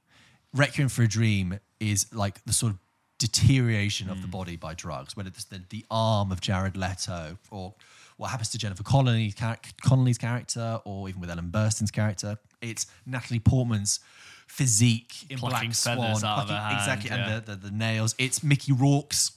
[0.54, 2.80] Requiem for a Dream is like the sort of
[3.20, 7.74] deterioration of the body by drugs, whether it's the, the arm of Jared Leto or
[8.18, 12.38] what happens to Jennifer Connelly's, char- Connelly's character or even with Ellen Burstyn's character.
[12.62, 14.00] It's Natalie Portman's
[14.48, 16.00] physique in Plucking Black Swan.
[16.00, 17.36] out of her hand, exactly, yeah.
[17.36, 18.14] and the, the, the nails.
[18.18, 19.32] It's Mickey Rourke's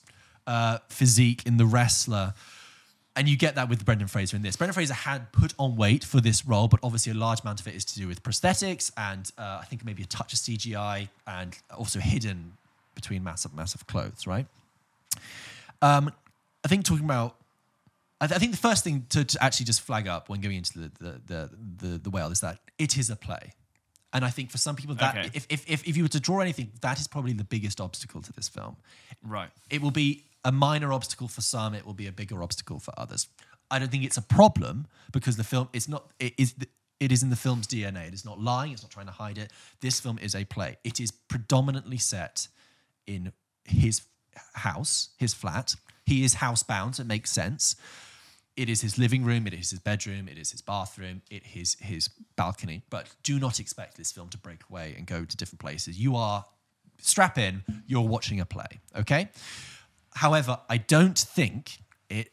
[0.46, 2.34] uh, physique in The Wrestler.
[3.14, 4.56] And you get that with Brendan Fraser in this.
[4.56, 7.66] Brendan Fraser had put on weight for this role, but obviously a large amount of
[7.66, 11.08] it is to do with prosthetics and uh, I think maybe a touch of CGI
[11.26, 12.52] and also hidden
[12.96, 14.46] between massive, massive clothes, right?
[15.82, 16.10] Um,
[16.64, 17.36] I think talking about,
[18.20, 20.56] I, th- I think the first thing to, to actually just flag up when going
[20.56, 21.50] into the the, the
[21.88, 23.52] the the whale is that it is a play,
[24.12, 25.30] and I think for some people that Okay.
[25.34, 28.22] if, if if if you were to draw anything, that is probably the biggest obstacle
[28.22, 28.76] to this film
[29.22, 29.50] Right.
[29.70, 32.94] it will be a minor obstacle for some it will be a bigger obstacle for
[32.96, 33.26] others
[33.70, 36.54] i don't think it's a problem because the film it's not it is
[37.00, 39.38] it is in the film's dna it is not lying it's not trying to hide
[39.38, 42.46] it this film is a play it is predominantly set
[43.06, 43.32] in
[43.64, 44.02] his
[44.54, 47.76] house his flat he is housebound it makes sense
[48.56, 51.76] it is his living room, it is his bedroom, it is his bathroom, it is
[51.78, 52.82] his balcony.
[52.88, 55.98] But do not expect this film to break away and go to different places.
[56.00, 56.44] You are
[56.98, 59.28] strap in, you're watching a play, okay?
[60.14, 61.78] However, I don't think
[62.08, 62.32] it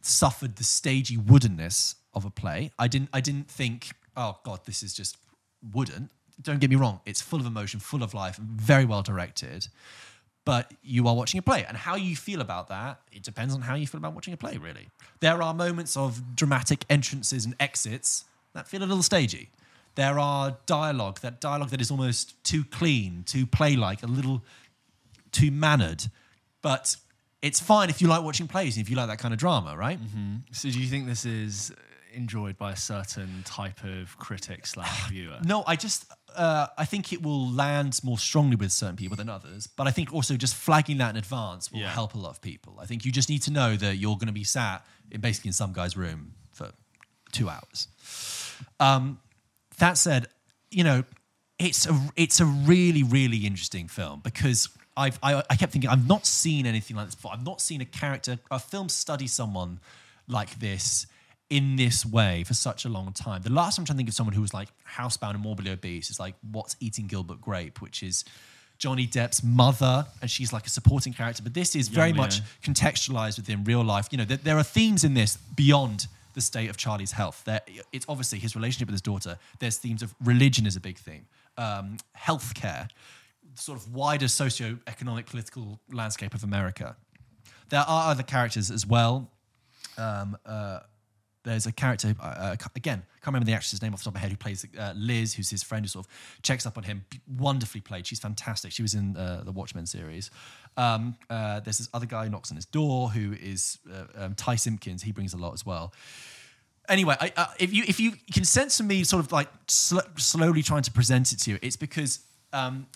[0.00, 2.72] suffered the stagey woodenness of a play.
[2.76, 5.16] I didn't I didn't think, oh god, this is just
[5.72, 6.10] wooden.
[6.42, 9.68] Don't get me wrong, it's full of emotion, full of life, very well directed.
[10.44, 11.64] But you are watching a play.
[11.66, 14.36] And how you feel about that, it depends on how you feel about watching a
[14.36, 14.88] play, really.
[15.20, 18.24] There are moments of dramatic entrances and exits
[18.54, 19.50] that feel a little stagey.
[19.96, 24.42] There are dialogue, that dialogue that is almost too clean, too play like, a little
[25.30, 26.04] too mannered.
[26.62, 26.96] But
[27.42, 29.76] it's fine if you like watching plays and if you like that kind of drama,
[29.76, 30.00] right?
[30.00, 30.36] Mm-hmm.
[30.52, 31.72] So do you think this is
[32.12, 35.38] enjoyed by a certain type of critic slash ah, viewer?
[35.44, 39.28] No, I just uh, I think it will land more strongly with certain people than
[39.28, 39.66] others.
[39.66, 41.90] But I think also just flagging that in advance will Yeah.
[41.92, 42.78] help a lot of people.
[42.80, 45.48] I think you just need to know that you're going to be sat in basically
[45.48, 46.72] in some guy's room for
[47.32, 47.88] two hours.
[48.78, 49.18] Um,
[49.78, 50.28] that said,
[50.70, 51.04] you know,
[51.58, 56.06] it's a it's a really really interesting film because I've, I, I kept thinking, I've
[56.06, 57.32] not seen anything like this before.
[57.32, 59.78] I've not seen a character, a film study someone
[60.28, 61.06] like this
[61.50, 63.42] in this way for such a long time.
[63.42, 65.72] The last time I'm trying to think of someone who was like housebound and morbidly
[65.72, 68.24] obese is like What's Eating Gilbert Grape, which is
[68.78, 71.42] Johnny Depp's mother, and she's like a supporting character.
[71.42, 72.46] But this is very Young much Leo.
[72.74, 74.08] contextualized within real life.
[74.10, 77.42] You know, there, there are themes in this beyond the state of Charlie's health.
[77.44, 77.60] There,
[77.92, 79.36] it's obviously his relationship with his daughter.
[79.58, 81.26] There's themes of religion is a big theme,
[81.58, 82.88] um, healthcare,
[83.56, 86.96] sort of wider socio-economic political landscape of America.
[87.68, 89.28] There are other characters as well.
[89.98, 90.80] Um, uh,
[91.42, 94.14] there's a character uh, uh, again, can't remember the actress's name off the top of
[94.14, 96.12] my head, who plays uh, Liz, who's his friend, who sort of
[96.42, 97.04] checks up on him.
[97.38, 98.06] Wonderfully played.
[98.06, 98.72] She's fantastic.
[98.72, 100.30] She was in uh, the Watchmen series.
[100.76, 104.34] Um, uh, there's this other guy who knocks on his door, who is uh, um,
[104.34, 105.02] Ty Simpkins.
[105.02, 105.92] He brings a lot as well.
[106.88, 110.62] Anyway, I, if you if you can sense from me sort of like sl- slowly
[110.62, 112.20] trying to present it to you, it's because
[112.52, 112.86] um,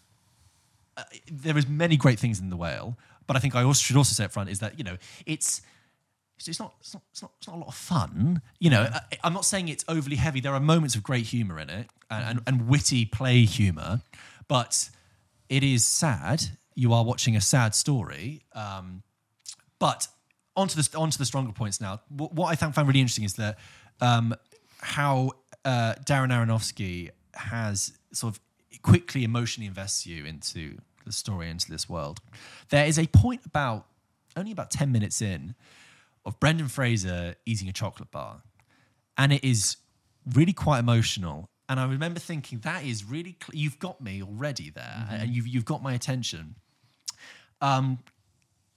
[1.30, 4.12] there is many great things in the whale, but I think I also should also
[4.12, 5.62] say up front is that you know it's
[6.38, 8.42] it's not, it's not, it's not, it's not a lot of fun.
[8.58, 10.40] You know, I, I'm not saying it's overly heavy.
[10.40, 14.00] There are moments of great humor in it and, and, and witty play humor,
[14.48, 14.90] but
[15.48, 16.44] it is sad.
[16.74, 18.42] You are watching a sad story.
[18.52, 19.02] Um,
[19.78, 20.08] but
[20.56, 22.00] onto the onto the stronger points now.
[22.08, 23.58] Wh- What I found, found really interesting is that
[24.00, 24.34] um,
[24.80, 25.32] how
[25.64, 28.40] uh, Darren Aronofsky has sort of
[28.82, 32.20] quickly emotionally invests you into the story, into this world.
[32.70, 33.86] There is a point about
[34.36, 35.54] only about ten minutes in
[36.24, 38.42] of Brendan Fraser eating a chocolate bar,
[39.16, 39.76] and it is
[40.34, 41.50] really quite emotional.
[41.68, 45.46] And I remember thinking, that is really cl- you've got me already there, and you've
[45.46, 46.56] you've got my attention.
[47.60, 47.98] Um,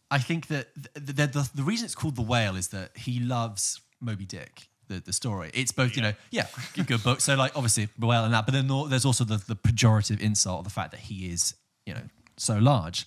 [0.09, 3.19] I think that the, the, the, the reason it's called The Whale is that he
[3.19, 5.51] loves Moby Dick, the, the story.
[5.53, 7.19] It's both, you know, yeah, good, good book.
[7.19, 10.59] So, like, obviously, The Whale and that, but then there's also the, the pejorative insult
[10.59, 12.03] of the fact that he is, you know,
[12.37, 13.05] so large.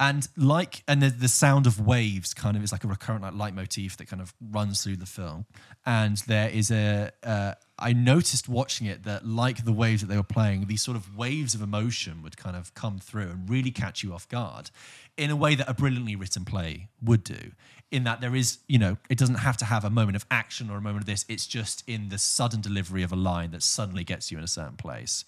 [0.00, 3.34] And like, and the, the sound of waves kind of is like a recurrent like
[3.34, 5.46] leitmotif that kind of runs through the film.
[5.84, 10.16] And there is a, uh, I noticed watching it that like the waves that they
[10.16, 13.72] were playing, these sort of waves of emotion would kind of come through and really
[13.72, 14.70] catch you off guard
[15.16, 17.52] in a way that a brilliantly written play would do.
[17.90, 20.70] In that there is, you know, it doesn't have to have a moment of action
[20.70, 21.24] or a moment of this.
[21.28, 24.48] It's just in the sudden delivery of a line that suddenly gets you in a
[24.48, 25.24] certain place.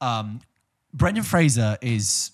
[0.00, 0.40] Um,
[0.94, 2.30] Brendan Fraser is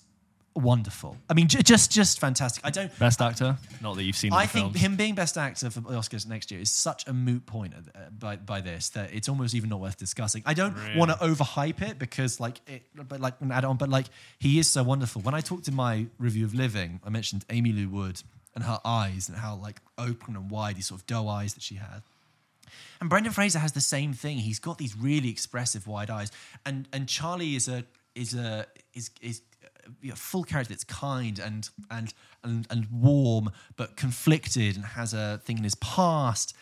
[0.55, 1.17] wonderful.
[1.29, 2.65] I mean, j- just just fantastic.
[2.65, 2.97] I don't.
[2.97, 3.57] Best actor?
[3.81, 4.33] Not that you've seen.
[4.33, 4.81] I think films.
[4.81, 7.99] him being best actor for the Oscars next year is such a moot point uh,
[8.17, 10.43] by, by this that it's almost even not worth discussing.
[10.45, 13.89] I don't want to overhype it because like it, but like an add on, but
[13.89, 14.07] like
[14.39, 15.21] he is so wonderful.
[15.21, 18.21] When I talked in my review of Living, I mentioned Aimee Lou Wood
[18.55, 21.63] and her eyes and how like open and wide these sort of doe eyes that
[21.63, 22.01] she had.
[23.01, 24.37] And Brendan Fraser has the same thing.
[24.37, 26.31] He's got these really expressive wide eyes,
[26.65, 27.83] and and Charlie is a
[28.15, 29.41] is a is is
[30.11, 32.13] a full character that's kind and and
[32.43, 36.55] and and warm, but conflicted and has a thing in his past.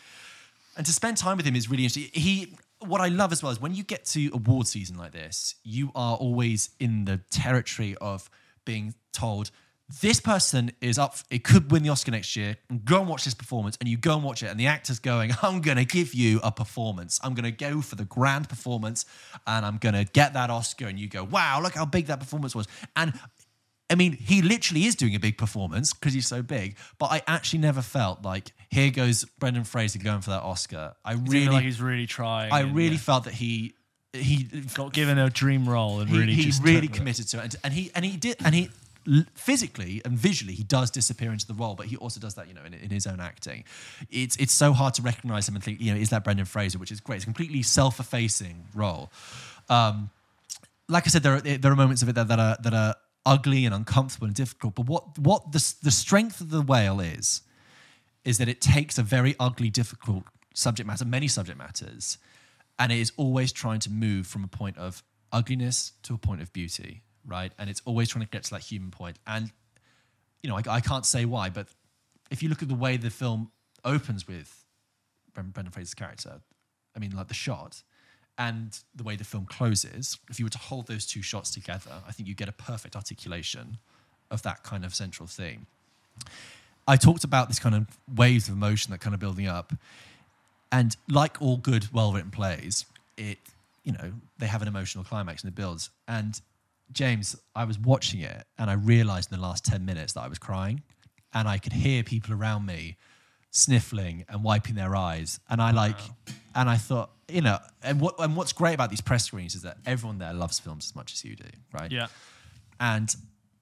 [0.76, 2.10] And to spend time with him is really interesting.
[2.12, 5.54] He what I love as well is when you get to award season like this,
[5.64, 8.28] you are always in the territory of
[8.64, 9.50] being told
[10.02, 13.34] this person is up it could win the oscar next year go and watch this
[13.34, 16.14] performance and you go and watch it and the actor's going i'm going to give
[16.14, 19.04] you a performance i'm going to go for the grand performance
[19.46, 22.18] and i'm going to get that oscar and you go wow look how big that
[22.18, 22.66] performance was
[22.96, 23.12] and
[23.90, 26.76] I mean, he literally is doing a big performance because he's so big.
[26.98, 30.94] But I actually never felt like here goes Brendan Fraser going for that Oscar.
[31.04, 32.50] I Really, really, like he's really trying.
[32.50, 33.74] I and, really yeah, felt that he
[34.14, 37.42] he got given a dream role and he, really he just really committed to it,
[37.44, 38.70] and, and he and he did, and he
[39.34, 42.54] physically and visually he does disappear into the role, but he also does that, you
[42.54, 43.64] know, in, in his own acting.
[44.10, 46.78] It's it's so hard to recognize him and think, you know, is that Brendan Fraser,
[46.78, 47.16] which is great.
[47.16, 49.10] It's a completely self-effacing role.
[49.68, 50.10] Um,
[50.88, 52.94] like I said, there are there are moments of it that, that are that are
[53.26, 54.74] ugly and uncomfortable and difficult.
[54.74, 57.42] But what what the the strength of the whale is,
[58.24, 60.24] is that it takes a very ugly, difficult
[60.54, 62.18] subject matter, many subject matters,
[62.78, 65.02] and it is always trying to move from a point of
[65.32, 67.52] ugliness to a point of beauty, right?
[67.58, 69.18] And it's always trying to get to that human point.
[69.26, 69.50] And
[70.42, 71.68] you know, I, I can't say why, but
[72.30, 73.50] if you look at the way the film
[73.84, 74.64] opens with
[75.34, 76.40] Brendan Fraser's character,
[76.94, 77.82] I mean, like the shot
[78.36, 82.02] and the way the film closes, if you were to hold those two shots together,
[82.06, 83.78] I think you get a perfect articulation
[84.30, 85.66] of that kind of central theme.
[86.86, 89.72] I talked about this kind of waves of emotion that kind of building up,
[90.70, 92.84] and like all good, well-written plays,
[93.16, 93.38] it
[93.84, 95.90] you know they have an emotional climax and it builds.
[96.06, 96.40] And
[96.92, 100.28] James, I was watching it and I realized in the last ten minutes that I
[100.28, 100.82] was crying,
[101.32, 102.96] and I could hear people around me
[103.50, 105.98] sniffling and wiping their eyes, and I like,
[106.54, 109.62] and I thought, you know, and what and what's great about these press screens is
[109.62, 111.90] that everyone there loves films as much as you do, right?
[111.90, 112.08] Yeah.
[112.80, 113.14] And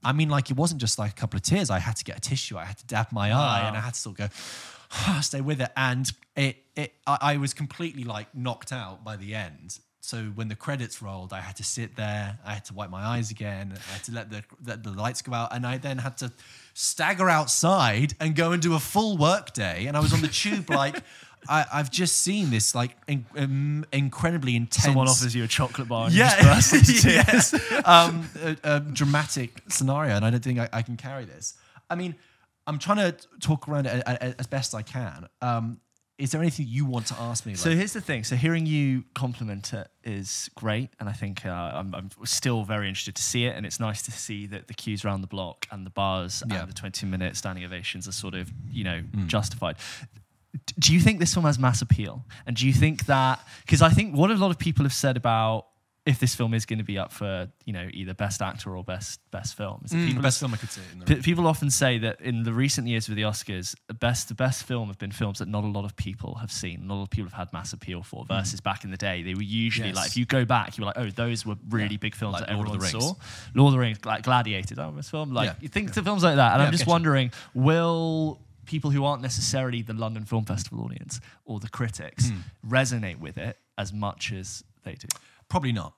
[0.04, 1.70] I mean, like it wasn't just like a couple of tears.
[1.70, 2.56] I had to get a tissue.
[2.58, 5.60] I had to dab my eye, and I had to sort of go, stay with
[5.60, 5.70] it.
[5.76, 9.78] And it, it, I, I was completely like knocked out by the end.
[10.04, 12.36] So when the credits rolled, I had to sit there.
[12.44, 13.72] I had to wipe my eyes again.
[13.88, 16.32] I had to let the let the lights go out, and I then had to
[16.74, 19.86] stagger outside and go and do a full work day.
[19.86, 20.96] And I was on the tube like.
[21.48, 24.84] I, I've just seen this like in, um, incredibly intense.
[24.84, 26.40] Someone offers you a chocolate bar and Yeah.
[26.40, 27.16] burst into tears.
[27.52, 27.54] yes.
[27.84, 31.54] um, a, a dramatic scenario, and I don't think I, I can carry this.
[31.90, 32.14] I mean,
[32.68, 35.28] I'm trying to talk around it as best I can.
[35.40, 35.80] Um,
[36.22, 37.54] is there anything you want to ask me?
[37.54, 38.24] So here's the thing.
[38.24, 42.86] So hearing you compliment it is great, and I think uh, I'm, I'm still very
[42.88, 43.56] interested to see it.
[43.56, 46.60] And it's nice to see that the queues around the block and the bars Yeah.
[46.60, 49.26] and the 20 minute standing ovations are sort of you know Mm.
[49.26, 49.76] justified.
[50.78, 52.24] Do you think this film has mass appeal?
[52.46, 55.16] And do you think that because I think what a lot of people have said
[55.16, 55.66] about
[56.04, 58.82] if this film is going to be up for you know either best actor or
[58.82, 60.68] best best film is Mm, people best film I could
[61.06, 64.26] the P- people often say that in the recent years with the Oscars, the best
[64.28, 66.94] the best film have been films that not a lot of people have seen, not
[66.94, 68.24] a lot of people have had mass appeal for.
[68.24, 69.96] Versus back in the day, they were usually Yes.
[69.96, 71.98] like if you go back, you were like, oh, those were really Yeah.
[71.98, 73.04] big films Like that Lord of everyone the Rings.
[73.06, 73.14] saw.
[73.54, 75.30] Lord of the Rings, like Gladiator, that was film.
[75.32, 75.54] Like Yeah.
[75.60, 79.22] you think to films like that, and Yeah, I'm just wondering, will people who aren't
[79.22, 82.38] necessarily the London Film Festival audience or the critics Hmm.
[82.68, 85.06] resonate with it as much as they do?
[85.52, 85.92] Probably not.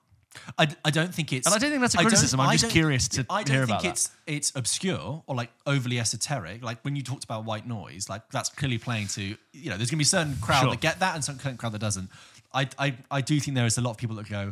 [0.57, 1.47] I, I don't think it's.
[1.47, 2.41] And I don't think that's a criticism.
[2.41, 5.97] I'm just curious to I don't hear think about it's it's obscure or like overly
[5.97, 6.61] esoteric.
[6.61, 9.21] Like when you talked about white noise, like that's clearly playing to
[9.53, 9.77] you know.
[9.77, 10.71] There's going to be a certain crowd Sure.
[10.71, 12.09] that get that and some crowd that doesn't.
[12.53, 14.51] I, I I do think there is a lot of people that go,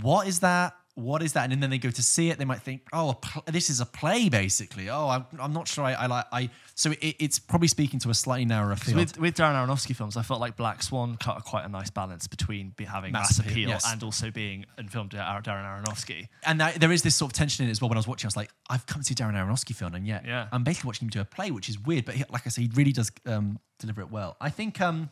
[0.00, 0.74] "What is that?
[0.94, 2.38] What is that?" And then they go to see it.
[2.38, 5.84] They might think, "Oh, this is a play, basically." Oh, I'm, I'm not sure.
[5.84, 6.50] I, I like I.
[6.74, 8.96] So it, it's probably speaking to a slightly narrower field.
[8.96, 12.26] With, with Darren Aronofsky films, I felt like Black Swan cut quite a nice balance
[12.26, 13.90] between be having Mass mass, appeal, appeal, yes.
[13.90, 16.28] and also being in filmed Darren Aronofsky.
[16.44, 17.88] and that, there is this sort of tension in it as well.
[17.88, 20.06] When I was watching, I was like, I've come to see Darren Aronofsky film, and
[20.06, 20.48] yet Yeah.
[20.52, 22.04] I'm basically watching him do a play, which is weird.
[22.04, 24.36] But he, like I say, he really does um, deliver it well.
[24.40, 25.10] I think um,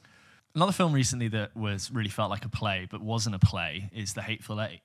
[0.55, 4.15] Another film recently that was really felt like a play but wasn't a play is
[4.15, 4.81] The Hateful Eight,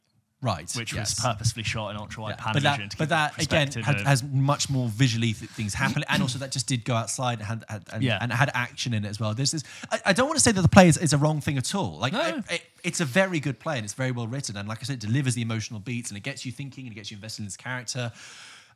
[0.45, 1.15] right, which yes.
[1.17, 2.53] was purposefully shot in ultra wide Yeah.
[2.53, 6.39] But that, but that again had, has much more visually th- things happen, and also
[6.39, 8.19] that just did go outside and had, had and, Yeah.
[8.21, 9.33] and had action in it as well.
[9.33, 9.53] This.
[9.91, 11.75] I, I don't want to say that the play is, is a wrong thing at
[11.75, 11.97] all.
[11.99, 12.21] Like No.
[12.21, 14.83] it- it- it's a very good play and it's very well written, and like I
[14.83, 17.15] said, it delivers the emotional beats and it gets you thinking and it gets you
[17.15, 18.11] invested in this character.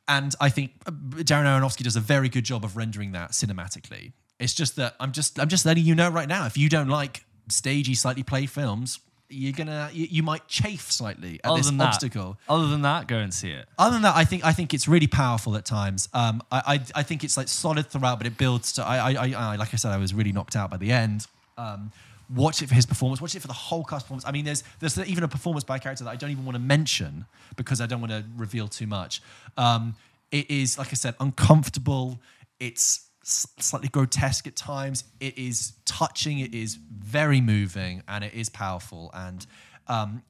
[0.07, 4.13] And I think uh, Darren Aronofsky does a very good job of rendering that cinematically.
[4.39, 6.47] It's just that I'm just I'm just letting you know right now.
[6.47, 8.99] If you don't like stagey, slightly play films,
[9.29, 12.37] you're gonna you, you might chafe slightly at other this than that, obstacle.
[12.47, 13.67] Other than that, go and see it.
[13.77, 16.09] Other than that, I think I think it's really powerful at times.
[16.13, 18.85] Um, I, I I think it's like solid throughout, but it builds to.
[18.85, 21.27] I I, I like I said, I was really knocked out by the end.
[21.57, 21.91] Um,
[22.33, 23.21] watch it for his performance.
[23.21, 24.25] Watch it for the whole cast performance.
[24.25, 26.55] I mean, there's there's even a performance by a character that I don't even want
[26.55, 27.25] to mention
[27.55, 29.21] because I don't want to reveal too much.
[29.57, 29.95] Um,
[30.31, 32.19] it is like I said, uncomfortable.
[32.59, 35.03] It's slightly grotesque at times.
[35.19, 36.39] It is touching.
[36.39, 39.11] It is very moving, and it is powerful.
[39.13, 39.45] And
[39.87, 40.23] um,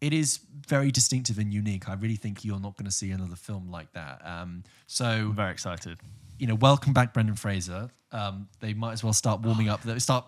[0.00, 1.88] it is very distinctive and unique.
[1.88, 4.20] I really think you're not going to see another film like that.
[4.24, 5.98] Um, so, I'm very excited.
[6.38, 7.90] you know, welcome back, Brendan Fraser.
[8.12, 9.82] Um, they might as well start warming up.
[9.82, 10.24] They Start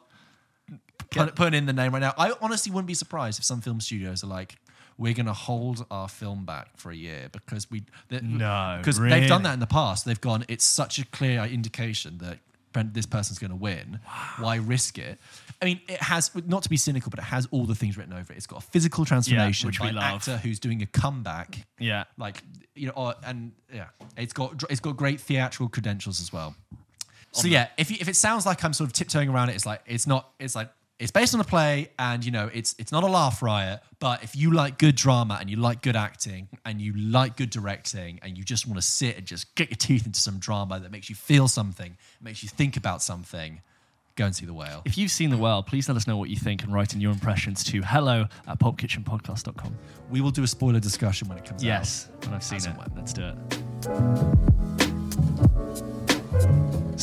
[1.10, 2.14] put, putting in the name right now.
[2.18, 4.56] I honestly wouldn't be surprised if some film studios are like,
[4.98, 9.28] we're going to hold our film back for a year because we No, because they've
[9.28, 10.04] done that in the past.
[10.04, 10.44] They've gone.
[10.48, 12.38] It's such a clear indication that
[12.92, 14.00] this person's going to win.
[14.38, 15.18] Why risk it?
[15.62, 18.12] I mean, it has not to be cynical, but it has all the things written
[18.12, 18.36] over it.
[18.36, 22.04] It's got a physical transformation which by an actor who's doing a comeback Yeah.
[22.18, 22.42] like
[22.74, 23.86] you know or, and yeah
[24.18, 26.54] it's got it's got great theatrical credentials as well
[27.32, 29.64] so yeah if, you, if it sounds like i'm sort of tiptoeing around it it's
[29.64, 32.90] like it's not it's like it's based on a play and you know it's it's
[32.90, 36.48] not a laugh riot but if you like good drama and you like good acting
[36.64, 39.76] and you like good directing and you just want to sit and just get your
[39.76, 43.60] teeth into some drama that makes you feel something makes you think about something
[44.16, 46.30] go and see the whale If you've seen The whale please let us know what
[46.30, 49.76] you think and write in your impressions to hello at popkitchenpodcast.com.
[50.10, 52.64] we will do a spoiler discussion when it comes out Yes, when I've seen As
[52.66, 52.72] it.
[52.78, 52.90] when.
[52.96, 53.36] Let's do it.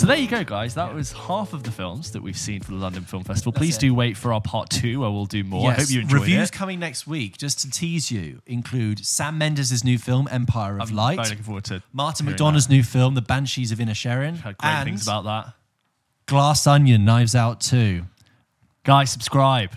[0.03, 0.73] So there you go, guys.
[0.73, 3.53] That was half of the films that we've seen for the London Film Festival.
[3.53, 3.81] Please it.
[3.81, 5.71] do wait for our part two, where we'll do more.
[5.71, 6.21] I hope you enjoyed it.
[6.21, 6.51] Reviews it.
[6.51, 7.37] coming next week.
[7.37, 11.43] Just to tease you, include Sam Mendes' new film Empire of I'm Light, very looking
[11.43, 12.73] forward to Martin hearing McDonough's that.
[12.73, 15.53] new film The Banshees of Inner Inisherin, Heard great and things about that.
[16.25, 18.03] Glass Onion, Knives Out 2.
[18.83, 19.71] Guys, subscribe.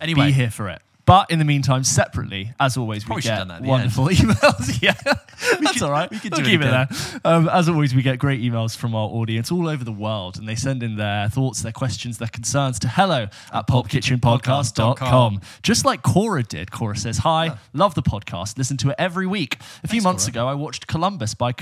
[0.00, 0.26] Anyway.
[0.26, 0.82] be here for it.
[1.12, 4.80] But in the meantime, separately, as always, Probably we get that wonderful emails.
[4.80, 6.10] yeah, that's could- all right.
[6.10, 6.88] we could We'll do keep it again.
[6.90, 7.20] there.
[7.34, 10.48] Um, as always, we get great emails from our audience all over the world, and
[10.48, 15.40] they send in their thoughts, their questions, their concerns to hello at popkitchenpodcast.com.
[15.62, 16.70] Just like Cora did.
[16.70, 19.56] Cora says, Hi, love the podcast, listen to it every week.
[19.84, 20.30] A few Thanks, months Cora.
[20.44, 21.52] ago, I watched Columbus by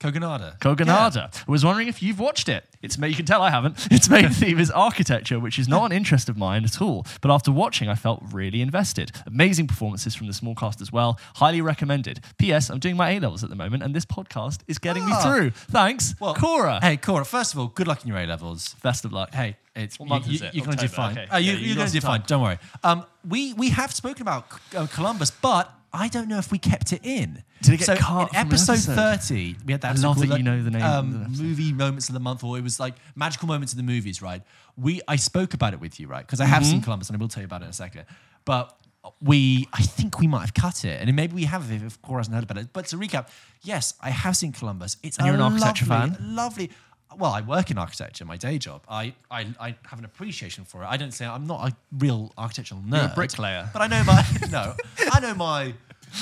[0.00, 0.58] Kogonada.
[0.58, 0.76] Kogonada.
[0.76, 1.44] Kogonada.
[1.46, 2.64] I was wondering if you've watched it.
[2.82, 3.86] It's you can tell I haven't.
[3.92, 7.06] Its main theme is architecture, which is not an interest of mine at all.
[7.20, 9.12] But after watching, I felt really invested.
[9.26, 11.18] Amazing performances from the small cast as well.
[11.36, 12.20] Highly recommended.
[12.38, 12.70] P.S.
[12.70, 15.22] I'm doing my A levels at the moment, and this podcast is getting me Ah.
[15.22, 15.50] through.
[15.50, 16.78] Thanks, Well, Cora.
[16.80, 17.24] Hey, Cora.
[17.26, 18.74] First of all, good luck in your A levels.
[18.82, 19.34] Best of luck.
[19.34, 20.54] Hey, it's What month you, is it?
[20.54, 21.18] You're going to do fine.
[21.18, 21.26] okay.
[21.30, 22.22] Oh, you, Yeah, you're going to do fine.
[22.26, 22.58] Don't worry.
[22.82, 26.92] Um, we we have spoken about uh, Columbus, but I don't know if we kept
[26.92, 27.42] it in.
[27.62, 28.94] Did it get so cut in from episode, episode?
[28.94, 29.56] thirty?
[29.66, 29.96] We had that.
[29.98, 32.44] I love that you know the name of Um, the movie moments of the month,
[32.44, 34.22] or it was like magical moments of the movies.
[34.22, 34.42] Right?
[34.76, 36.24] We I spoke about it with you, right?
[36.26, 36.70] Because I have Mm-hmm.
[36.70, 38.04] seen Columbus, and I will tell you about it in a second.
[38.44, 38.76] But
[39.20, 42.20] we, I think we might have cut it, and maybe we have if, if Cora
[42.20, 42.68] hasn't heard about it.
[42.72, 43.28] But to recap,
[43.62, 44.96] yes, I have seen Columbus.
[45.02, 46.34] It's And you're an architecture lovely, fan?
[46.36, 46.70] lovely.
[47.18, 48.82] Well, I work in architecture, my day job.
[48.88, 50.86] I, I, I have an appreciation for it.
[50.86, 52.96] I don't say I'm not a real architectural nerd.
[53.02, 53.68] You're a bricklayer.
[53.72, 54.74] But I know my no,
[55.12, 55.64] I know my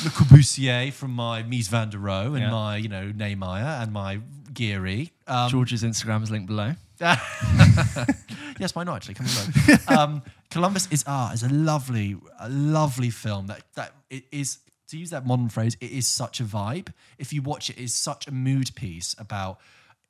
[0.05, 2.51] Le Corbusier from my Mies van der Rohe and Yeah.
[2.51, 4.21] my you know Niemeyer and my
[4.53, 5.11] Gehry.
[5.27, 6.73] Um, George's Instagram is linked below.
[8.59, 8.97] yes, why not?
[8.97, 9.27] Actually, come
[9.89, 9.99] along.
[9.99, 14.59] um, Columbus is art is a lovely, a lovely film that that it is
[14.89, 15.77] to use that modern phrase.
[15.81, 16.93] It is such a vibe.
[17.19, 19.59] If you watch it, it's such a mood piece about.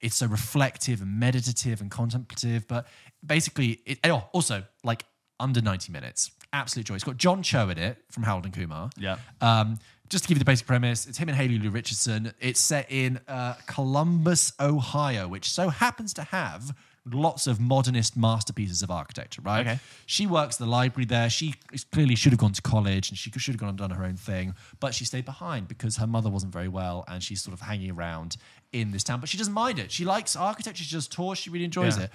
[0.01, 2.87] It's so reflective and meditative and contemplative, but
[3.25, 5.05] basically, it oh, also like
[5.41, 6.31] under ninety minutes.
[6.53, 6.95] Absolute joy.
[6.95, 8.91] It's got John Cho in it from Harold and Kumar.
[8.97, 9.19] Yeah.
[9.41, 9.79] Um,
[10.09, 12.33] just to give you the basic premise, it's him and Haley Lu Richardson.
[12.41, 16.75] It's set in uh, Columbus, Ohio, which so happens to have
[17.15, 19.67] lots of modernist masterpieces of architecture, right?
[19.67, 19.79] Okay.
[20.07, 21.31] She works at the library there.
[21.31, 21.55] She
[21.93, 24.17] clearly should have gone to college and she should have gone and done her own
[24.17, 27.61] thing, but she stayed behind because her mother wasn't very well and she's sort of
[27.61, 28.37] hanging around
[28.73, 29.21] in this town.
[29.21, 29.91] But she doesn't mind it.
[29.91, 30.85] She likes architecture.
[30.85, 31.39] She does tours.
[31.39, 32.05] She really enjoys Yeah.
[32.05, 32.11] it.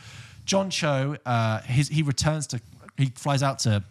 [0.45, 2.62] John Cho, uh, his, he returns to,
[2.97, 3.84] he flies out to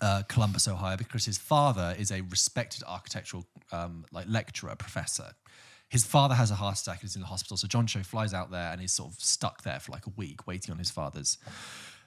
[0.00, 5.32] uh, Columbus, Ohio, because his father is a respected architectural um, like lecturer, professor.
[5.90, 8.32] His father has a heart attack and is in the hospital, so John Cho flies
[8.32, 10.90] out there and is sort of stuck there for like a week, waiting on his
[10.90, 11.36] father's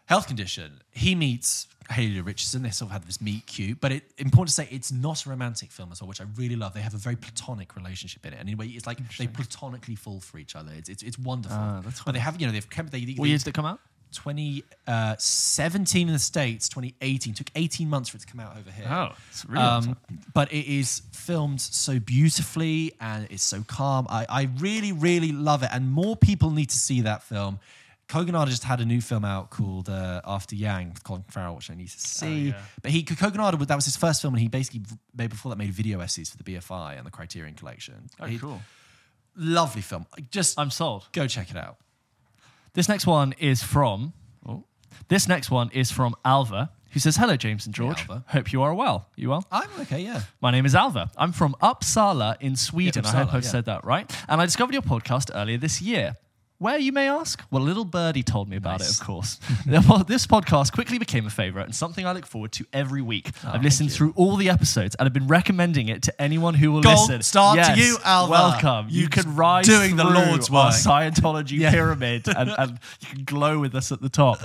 [0.05, 0.81] health condition.
[0.91, 2.63] He meets Haley Richardson.
[2.63, 5.29] They sort of have this meet cute, but it important to say it's not a
[5.29, 6.73] romantic film as well, which I really love.
[6.73, 10.19] They have a very platonic relationship in it, and anyway, it's like they platonically fall
[10.19, 10.71] for each other.
[10.75, 11.57] It's it's, it's wonderful.
[11.59, 13.53] Ah, that's but they have you know they've kept they, they, What years did it
[13.53, 13.79] come out?
[14.15, 17.33] 2017 in the States, 2018.
[17.33, 18.87] Took 18 months for it to come out over here.
[18.89, 19.97] Oh, it's really Um,
[20.33, 24.07] but it is filmed so beautifully and it's so calm.
[24.09, 25.69] I, I really, really love it.
[25.73, 27.59] And more people need to see that film.
[28.07, 31.71] Kogonada just had a new film out called uh, After Yang with Colin Farrell, which
[31.71, 32.49] I need to see.
[32.49, 32.61] yeah.
[32.81, 34.81] But he Kogonada, that was his first film, and he basically
[35.15, 38.09] made before that made video essays for the BFI and the Criterion Collection.
[38.19, 38.61] Oh, He- cool.
[39.35, 40.05] Lovely film.
[40.31, 41.07] Just I'm sold.
[41.11, 41.77] go check it out.
[42.73, 44.13] This next one is from.
[44.47, 44.63] Oh,
[45.09, 47.99] this next one is from Alva, who says, "Hello, James and George.
[48.01, 48.23] Alva.
[48.29, 49.09] Hope you are well.
[49.17, 49.45] You well?
[49.51, 50.21] I'm okay, yeah.
[50.39, 51.11] My name is Alva.
[51.17, 53.05] I'm from Uppsala in Sweden.
[53.05, 53.49] I hope I've yeah.
[53.49, 54.09] said that right.
[54.29, 56.15] And I discovered your podcast earlier this year.
[56.57, 57.41] Where, you may ask?
[57.51, 58.91] Well, a little birdie told me about Nice.
[58.91, 59.39] it, of course.
[60.07, 63.29] This podcast quickly became a favorite and something I look forward to every week.
[63.43, 66.71] Oh, I've listened through all the episodes and I've been recommending it to anyone who
[66.71, 67.23] will Gold listen.
[67.23, 68.31] star to you, Alva.
[68.31, 68.87] Welcome.
[68.89, 70.73] You, You can rise doing the Lord's our work.
[70.73, 71.71] Scientology Yeah.
[71.71, 74.39] pyramid and, and you can glow with us at the top.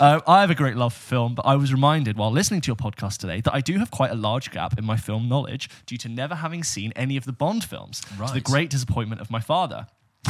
[0.00, 2.66] Uh, I have a great love for film, but I was reminded while listening to
[2.68, 5.70] your podcast today that I do have quite a large gap in my film knowledge
[5.86, 9.30] due to never having seen any of the Bond films, to the great disappointment of
[9.30, 9.86] my father.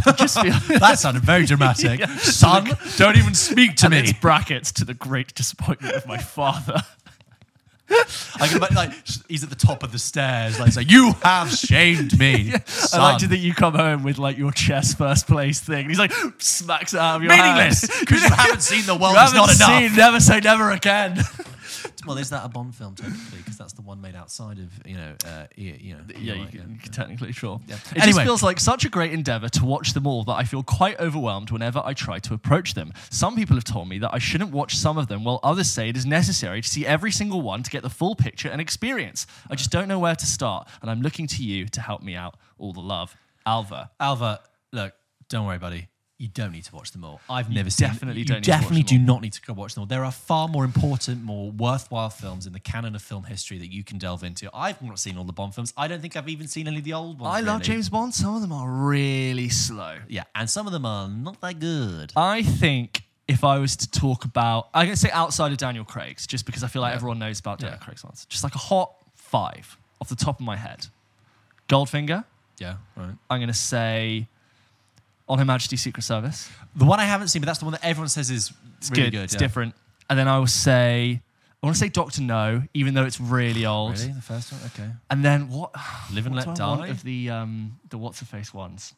[0.07, 2.09] I just feel That sounded very dramatic.
[2.18, 4.01] Son, don't even speak to and me.
[4.01, 6.82] it's brackets to the great disappointment of my father.
[8.40, 8.93] I can imagine, like
[9.28, 13.01] he's at the top of the stairs, like saying, "You have shamed me, I son."
[13.03, 15.80] like to think you come home with like your chess first place thing.
[15.80, 19.12] And he's like smacks it out of your Meaningless because you haven't seen the world
[19.12, 19.59] You haven't enough.
[19.82, 21.18] seen Never Say Never Again.
[22.07, 23.38] Well, is that a Bond film technically?
[23.38, 26.03] Because that's the one made outside of you know, uh, you you know.
[26.09, 27.61] Yeah, you like, can, you can technically sure.
[27.66, 27.76] Yeah.
[27.94, 30.62] It just feels like such a great endeavor to watch them all that I feel
[30.62, 32.92] quite overwhelmed whenever I try to approach them.
[33.11, 35.88] Some people have told me that I shouldn't watch some of them, while others say
[35.88, 39.26] it is necessary to see every single one to get the full picture and experience.
[39.50, 42.14] I just don't know where to start, and I'm looking to you to help me
[42.14, 42.36] out.
[42.59, 43.90] All the love, Alva.
[43.98, 44.40] Alva,
[44.72, 44.94] look,
[45.28, 45.88] don't worry, buddy.
[46.23, 47.20] You don't need to watch them all.
[47.29, 47.89] I've never seen.
[47.89, 49.81] definitely you don't need to watch definitely them do not need to go watch them
[49.83, 49.87] all.
[49.87, 53.73] There are far more important, more worthwhile films in the canon of film history that
[53.73, 54.49] you can delve into.
[54.55, 55.73] I've not seen all the Bond films.
[55.77, 57.35] I don't think I've even seen any of the old ones.
[57.35, 57.62] I love.
[57.62, 58.14] James Bond.
[58.14, 59.97] Some of them are really slow.
[60.09, 62.12] Yeah, and some of them are not that good.
[62.14, 65.85] I think if I was to talk about, I'm going to say outside of Daniel
[65.85, 66.97] Craig's, just because I feel like Yeah.
[66.97, 67.85] everyone knows about Daniel Yeah.
[67.85, 68.27] Craig's ones.
[68.29, 70.87] Just like a hot five off the top of my head.
[71.68, 72.25] Goldfinger.
[72.59, 73.14] Yeah, right.
[73.29, 74.29] I'm going to say
[75.33, 76.51] On Her Majesty's Secret Service.
[76.76, 79.09] The one I haven't seen, but that's the one that everyone says is It's really
[79.09, 79.22] good.
[79.22, 79.39] It's yeah.
[79.39, 79.74] different.
[80.11, 81.22] And then I will say,
[81.62, 83.99] I want to say Doctor No, even though it's really old.
[83.99, 84.61] Really, the first one.
[84.66, 84.91] Okay.
[85.11, 85.74] And then what?
[86.12, 86.89] Live and what Let do I want Die.
[86.89, 88.95] of the um the what's the face ones.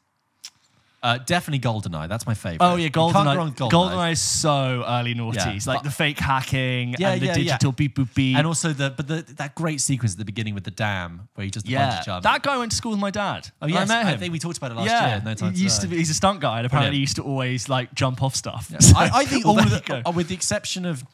[1.04, 2.08] Uh, definitely Goldeneye.
[2.08, 2.62] That's my favorite.
[2.66, 3.70] Oh yeah, You can't go Goldeneye.
[3.70, 4.12] Goldeneye.
[4.12, 7.38] is so early noughties, Yeah, like but- the fake hacking Yeah, and the yeah, yeah.
[7.44, 8.36] digital beep boop beep.
[8.38, 11.44] And also the but the that great sequence at the beginning with the dam where
[11.44, 12.22] he does the yeah, bungee jump.
[12.24, 13.50] that guy went to school with my dad.
[13.60, 14.18] oh yes, I met him.
[14.18, 15.22] think we talked about it last yeah, year.
[15.24, 15.98] No time he used to be.
[15.98, 18.68] He's a stunt guy, and apparently he used to always like jump off stuff.
[18.72, 18.78] Yeah.
[18.80, 21.04] So- I, I think well, all of the, uh, with the exception of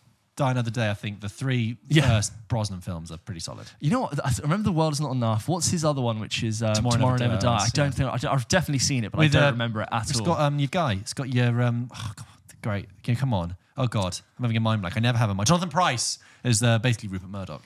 [0.41, 2.09] Die Another Day, I think the three Yeah.
[2.09, 3.67] first Brosnan films are pretty solid.
[3.79, 4.25] You know what?
[4.25, 5.49] I remember the world is not enough.
[5.49, 7.57] What's his other one, which is um, Tomorrow, Tomorrow Never, Never Die?
[7.65, 8.11] I don't yeah.
[8.17, 10.13] think I I've definitely seen it, but With, I don't uh, remember it at It's
[10.15, 10.21] all.
[10.21, 10.95] It's got um your guy.
[10.95, 11.91] It's got your um.
[11.95, 12.27] Oh God,
[12.63, 12.87] great.
[13.01, 13.57] Okay, come on.
[13.77, 14.97] Oh God, I'm having a mind blank.
[14.97, 15.47] I never have a mind.
[15.47, 17.63] Jonathan Pryce is uh, basically Rupert Murdoch.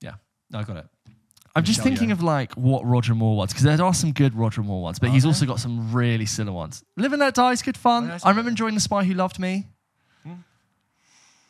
[0.00, 0.14] Yeah,
[0.50, 0.86] no, I got it.
[1.56, 2.12] I'm just Michelle thinking Yeoh.
[2.18, 5.10] of like what Roger Moore ones because there are some good Roger Moore ones, but
[5.10, 5.30] Are he's there?
[5.30, 6.82] also got some really silly ones.
[6.96, 8.04] Live and Let Die is good fun.
[8.04, 9.68] Oh, yeah, I I remember enjoying The Spy Who Loved Me.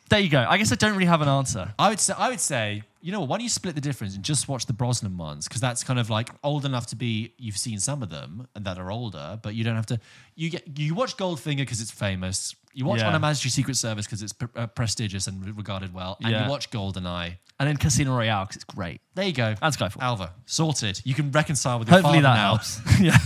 [0.09, 0.45] There you go.
[0.47, 1.73] I guess I don't really have an answer.
[1.79, 3.29] I would say, I would say, you know what?
[3.29, 5.47] Why don't you split the difference and just watch the Brosnan ones?
[5.47, 7.33] Because that's kind of like old enough to be.
[7.37, 9.99] You've seen some of them and that are older, but you don't have to.
[10.35, 12.55] You get you watch Goldfinger because it's famous.
[12.73, 13.07] You watch Yeah.
[13.07, 16.43] On Her Majesty's Secret Service because it's pre- uh, prestigious and regarded well, and Yeah.
[16.45, 17.37] you watch Goldeneye.
[17.59, 18.99] And then Casino Royale because it's great.
[19.15, 19.55] There you go.
[19.61, 20.01] And Skyfall.
[20.01, 21.01] Alva sorted.
[21.05, 22.47] You can reconcile with your Hopefully father that now.
[22.57, 22.81] helps.
[22.99, 23.17] yeah.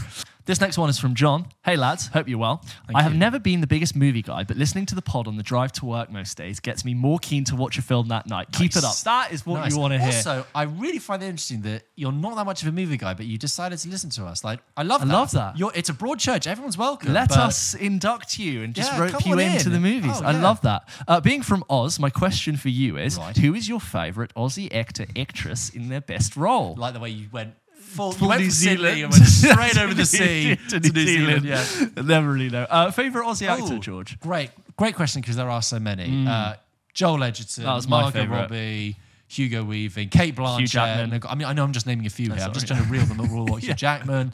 [0.50, 1.45] This next one is from John.
[1.64, 2.66] Hey lads, hope you're well.
[2.95, 3.20] I have you.
[3.20, 5.86] never been the biggest movie guy, but listening to the pod on the drive to
[5.86, 8.47] work most days gets me more keen to watch a film that night.
[8.52, 8.95] Keep it up.
[9.04, 9.76] That is what Nice.
[9.76, 10.08] you want to hear.
[10.08, 13.14] Also, I really find it interesting that you're not that much of a movie guy,
[13.14, 14.43] but you decided to listen to us.
[14.43, 15.14] Like, I love I that.
[15.14, 15.56] love that.
[15.60, 16.47] You're, it's a broad church.
[16.47, 17.14] Everyone's welcome.
[17.14, 19.74] Let but- us induct you and just Yeah, rope come you on into in.
[19.74, 20.14] the movies.
[20.16, 20.41] Oh, I yeah.
[20.41, 20.89] love that.
[21.08, 23.38] Uh, being from Oz, my question for you is Right.
[23.38, 26.74] who is your favourite Aussie actor, actress in their best role?
[26.76, 27.54] like the way you went
[27.89, 29.01] full, Full went New Zealand.
[29.01, 31.45] and went straight over the sea to New Zealand.
[31.45, 31.63] Yeah.
[32.01, 32.63] Never really know.
[32.69, 34.19] Uh, favourite Aussie actor, Ooh, George?
[34.19, 36.25] Great, great question because there are so many.
[36.27, 36.53] Uh,
[36.93, 38.41] Joel Edgerton, That was my Margot favourite.
[38.41, 38.95] Robbie,
[39.27, 41.25] Hugo Weaving, Cate Blanchett.
[41.29, 42.43] I mean, I know I'm just naming a few here.
[42.43, 42.79] I'm just sorry.
[42.81, 43.55] trying to reel them all.
[43.57, 44.31] Hugh Jackman.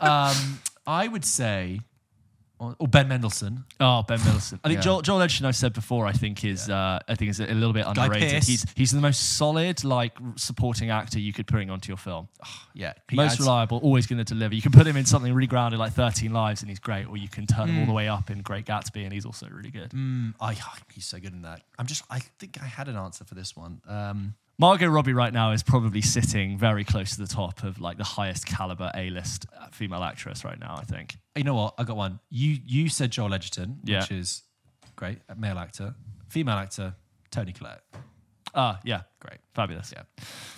[0.00, 1.80] Um, I would say,
[2.58, 3.64] or, or Ben Mendelsohn.
[3.80, 4.60] Oh, Ben Mendelsohn.
[4.64, 4.82] I think Yeah.
[4.82, 5.46] Joel, Joel Edgerton.
[5.46, 6.06] I've said before.
[6.06, 8.44] I think is uh, I think is a little bit underrated.
[8.44, 12.28] He's he's the most solid like supporting actor you could bring onto your film.
[12.76, 14.52] Yeah, he most adds- reliable, always going to deliver.
[14.52, 17.16] You can put him in something really grounded like 13 Lives and he's great, or
[17.16, 19.70] you can turn him all the way up in Great Gatsby and he's also really
[19.70, 19.90] good.
[19.90, 20.56] Mm, I,
[20.92, 21.62] he's so good in that.
[21.78, 22.02] I'm just.
[22.10, 23.80] I think I had an answer for this one.
[23.86, 27.98] Um, Margot Robbie right now is probably sitting very close to the top of like
[27.98, 30.76] the highest caliber A-list female actress right now.
[30.78, 31.16] I think.
[31.36, 31.74] you know what?
[31.78, 32.20] I got one.
[32.30, 34.00] You you said Joel Edgerton, Yeah.
[34.00, 34.42] which is
[34.96, 35.18] great.
[35.28, 35.94] A male actor,
[36.28, 36.94] female actor,
[37.30, 37.82] Toni Collette.
[38.56, 39.38] Ah, yeah, Great.
[39.54, 39.92] fabulous.
[39.94, 40.02] Yeah.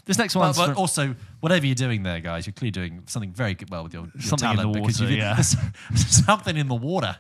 [0.05, 3.33] This next But, but from- also, whatever you're doing there, guys, you're clearly doing something
[3.33, 5.41] very good well with your, your Something in talent the because water, you yeah.
[5.95, 7.17] something in the water.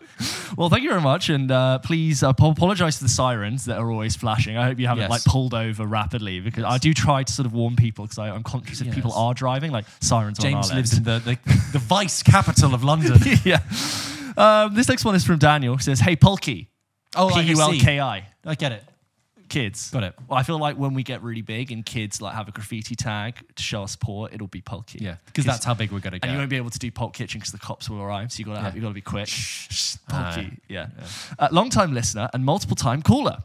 [0.56, 3.90] Well, thank you very much, and uh, please uh, apologize for the sirens that are
[3.90, 4.56] always flashing.
[4.56, 5.10] I hope you haven't Yes.
[5.10, 8.42] like pulled over rapidly because I do try to sort of warn people because I'm
[8.42, 10.38] conscious if people are driving, like sirens.
[10.38, 11.38] James lives in the, the,
[11.72, 13.18] the vice capital of London.
[13.44, 13.60] yeah.
[14.36, 15.74] Um, this next one is from Daniel.
[15.74, 16.66] It says, "Hey, Pulky,
[17.16, 17.72] Oh, P U L.
[17.72, 18.84] K I, I get it.
[19.48, 20.14] Kids." Got it.
[20.28, 22.94] Well, I feel like when we get really big and kids like have a graffiti
[22.94, 25.00] tag to show us support, it'll be Pulky.
[25.00, 26.26] Yeah, because that's how big we're going to get.
[26.28, 28.32] And you won't be able to do Pop Kitchen because the cops will arrive.
[28.32, 29.28] So you gotta have, you gotta be quick.
[30.10, 30.88] Ah, Pulky, yeah.
[31.38, 33.38] Uh, long time listener and multiple time caller.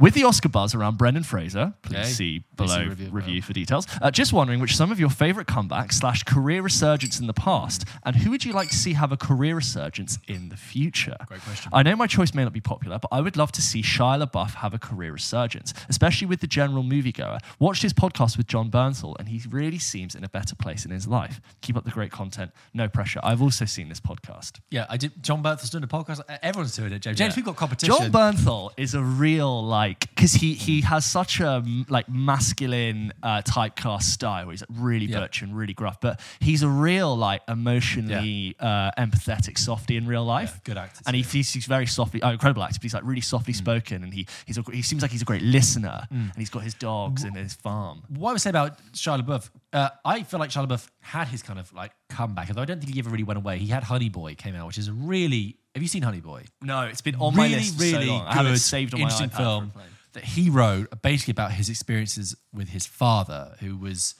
[0.00, 2.08] With the Oscar buzz around Brendan Fraser, please Okay.
[2.08, 3.86] see below review review, for details.
[4.00, 7.84] Uh, just wondering which some of your favorite comebacks slash career resurgence in the past,
[8.02, 11.16] and who would you like to see have a career resurgence in the future?
[11.26, 11.70] Great question.
[11.74, 14.24] I know my choice may not be popular, but I would love to see Shia
[14.26, 17.38] LaBeouf have a career resurgence, especially with the general moviegoer.
[17.58, 20.92] Watched his podcast with Jon Bernthal, and he really seems in a better place in
[20.92, 21.42] his life.
[21.60, 22.52] Keep up the great content.
[22.72, 23.20] No pressure.
[23.22, 24.60] I've also seen this podcast.
[24.70, 25.22] Yeah, I did.
[25.22, 26.20] Jon Bernthal's doing a podcast.
[26.42, 27.18] Everyone's doing it, James.
[27.18, 27.36] James, Yeah.
[27.36, 27.94] we've got competition.
[27.94, 33.42] Jon Bernthal is a real like because he he has such a like masculine uh,
[33.42, 34.46] typecast style.
[34.46, 35.20] Where he's like, really Yeah.
[35.20, 40.24] butch and really gruff, but he's a real like emotionally uh, empathetic softy in real
[40.24, 40.52] life.
[40.54, 42.78] Yeah, good actor and he, he's, he's very softly, oh, incredible actor.
[42.78, 45.26] But he's like really softly spoken, and he he's a, he seems like he's a
[45.26, 48.02] great listener, and he's got his dogs and his farm.
[48.08, 51.42] what I would say about Shia LaBeouf, uh, I feel like Shia LaBeouf had his
[51.42, 53.58] kind of like comeback, although I don't think he ever really went away.
[53.58, 55.56] He had Honey Boy came out, which is a really.
[55.74, 56.44] Have you seen Honey Boy?
[56.60, 58.26] No, it's been on my really, list for really so long.
[58.26, 59.72] I have it good, saved on my interesting iPad film
[60.14, 64.16] that he wrote, basically about his experiences with his father, who was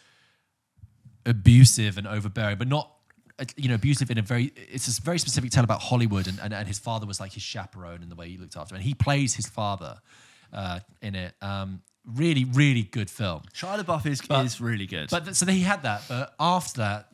[1.26, 2.92] abusive and overbearing, but not
[3.56, 6.52] you know, abusive in a very, it's a very specific tale about Hollywood, and, and,
[6.52, 8.80] and his father was like his chaperone and the way he looked after him.
[8.80, 9.98] And he plays his father
[10.52, 11.34] uh, in it.
[11.40, 13.42] Um, really, really good film.
[13.54, 15.10] Shia LaBeouf is, But- is really good.
[15.10, 17.08] But th- so he had that, but after that,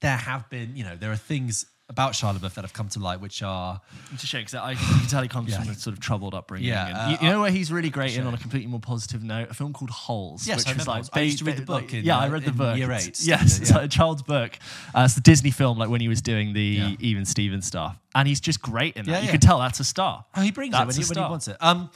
[0.00, 2.98] there have been, you know, there are things about Shia LaBeouf that have come to
[2.98, 3.80] light, which are
[4.12, 5.62] It's a shame because I you can tell he comes Yeah.
[5.62, 6.68] from a sort of troubled upbringing.
[6.68, 9.22] Yeah, uh, you, you know where he's really great in on a completely more positive
[9.22, 9.50] note.
[9.50, 11.04] A film called Holes, Yes, which I was like.
[11.14, 12.76] I used to read the book in, yeah, uh, I read the book.
[12.76, 13.26] year It's- eight.
[13.26, 13.76] Yes, it's Yeah.
[13.76, 14.58] like a child's book.
[14.94, 16.96] Uh, it's the Disney film, like when he was doing the Yeah.
[17.00, 19.10] Even Stevens stuff, and he's just great in that.
[19.10, 20.26] Yeah, you can tell that's a star.
[20.36, 21.56] Oh, he brings That's it when he, when he wants it.
[21.60, 21.90] Um,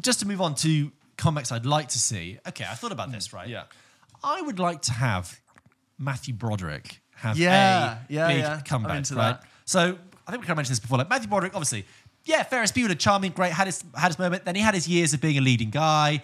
[0.00, 0.92] just to move on to
[1.22, 2.38] comics, I'd like to see.
[2.48, 3.32] Okay, I thought about this.
[3.32, 3.48] Right.
[3.48, 3.64] Yeah.
[4.24, 5.40] I would like to have
[5.98, 8.54] Matthew Broderick have Yeah, a yeah, big yeah.
[8.54, 8.96] I'm comeback.
[8.98, 9.40] into right.
[9.40, 9.48] that.
[9.64, 9.80] So
[10.26, 10.98] I think we kind of mentioned this before.
[10.98, 11.86] Like Matthew Broderick, obviously,
[12.24, 14.44] yeah, Ferris Bueller, charming, great, had his had his moment.
[14.44, 16.22] Then he had his years of being a leading guy.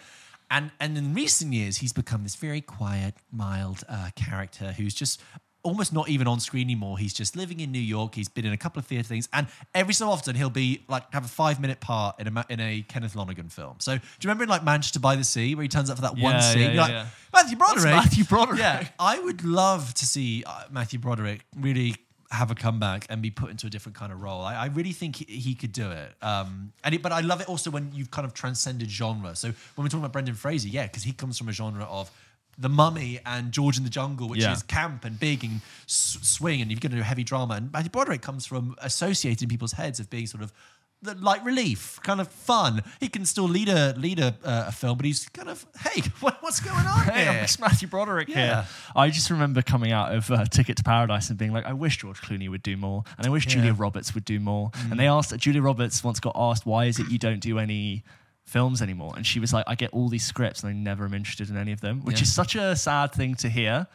[0.51, 5.20] And, and in recent years, he's become this very quiet, mild uh, character who's just
[5.63, 6.99] almost not even on screen anymore.
[6.99, 8.15] He's just living in New York.
[8.15, 11.13] He's been in a couple of theatre things, and every so often he'll be like
[11.13, 13.77] have a five minute part in a in a Kenneth Lonergan film.
[13.79, 16.03] So do you remember in like Manchester by the Sea where he turns up for
[16.03, 16.59] that one scene?
[16.59, 17.07] yeah, You're yeah, like, yeah.
[17.33, 17.85] Matthew Broderick.
[17.85, 18.61] Matthew Broderick.
[18.61, 21.97] Yeah, I would love to see uh, Matthew Broderick really
[22.31, 24.43] have a comeback and be put into a different kind of role.
[24.43, 26.13] I, I really think he, he could do it.
[26.21, 29.35] Um, and it, but I love it also when you've kind of transcended genre.
[29.35, 32.11] So when we're talking about Brendan Fraser, yeah, because he comes from a genre of
[32.59, 34.53] the Mummy and George in the Jungle, which Yeah.
[34.53, 37.55] is camp and big and s- swing, and you've got to do heavy drama.
[37.55, 40.53] And Matthew Broderick comes from associated in people's heads of being sort of
[41.01, 42.83] the light relief, kind of fun.
[42.99, 46.03] He can still lead a lead a, uh, a film, but he's kind of hey,
[46.21, 47.31] what, what's going on Hey, here?
[47.43, 48.35] I'm Matthew Broderick Yeah.
[48.35, 48.67] here.
[48.97, 51.99] I just remember coming out of uh, Ticket to Paradise and being like, I wish
[51.99, 53.53] George Clooney would do more, and I wish Yeah.
[53.53, 54.73] Julia Roberts would do more.
[54.91, 58.03] And they asked Julia Roberts once got asked, why is it you don't do any
[58.49, 59.12] films anymore?
[59.16, 61.57] And she was like, I get all these scripts and I never am interested in
[61.57, 62.22] any of them, which Yeah.
[62.22, 63.86] is such a sad thing to hear.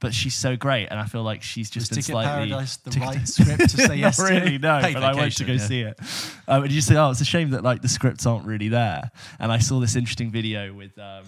[0.00, 2.76] But she's so great, and I feel like she's just Was been Ticket slightly Paradise
[2.76, 4.32] the Ticket- right script to say yes Not to?
[4.34, 4.80] really, no.
[4.80, 5.66] Paid but I went to go vacation, yeah.
[5.66, 6.40] see it.
[6.46, 9.10] Um, and you say, oh, it's a shame that like the scripts aren't really there.
[9.40, 10.96] And I saw this interesting video with.
[11.00, 11.24] Um,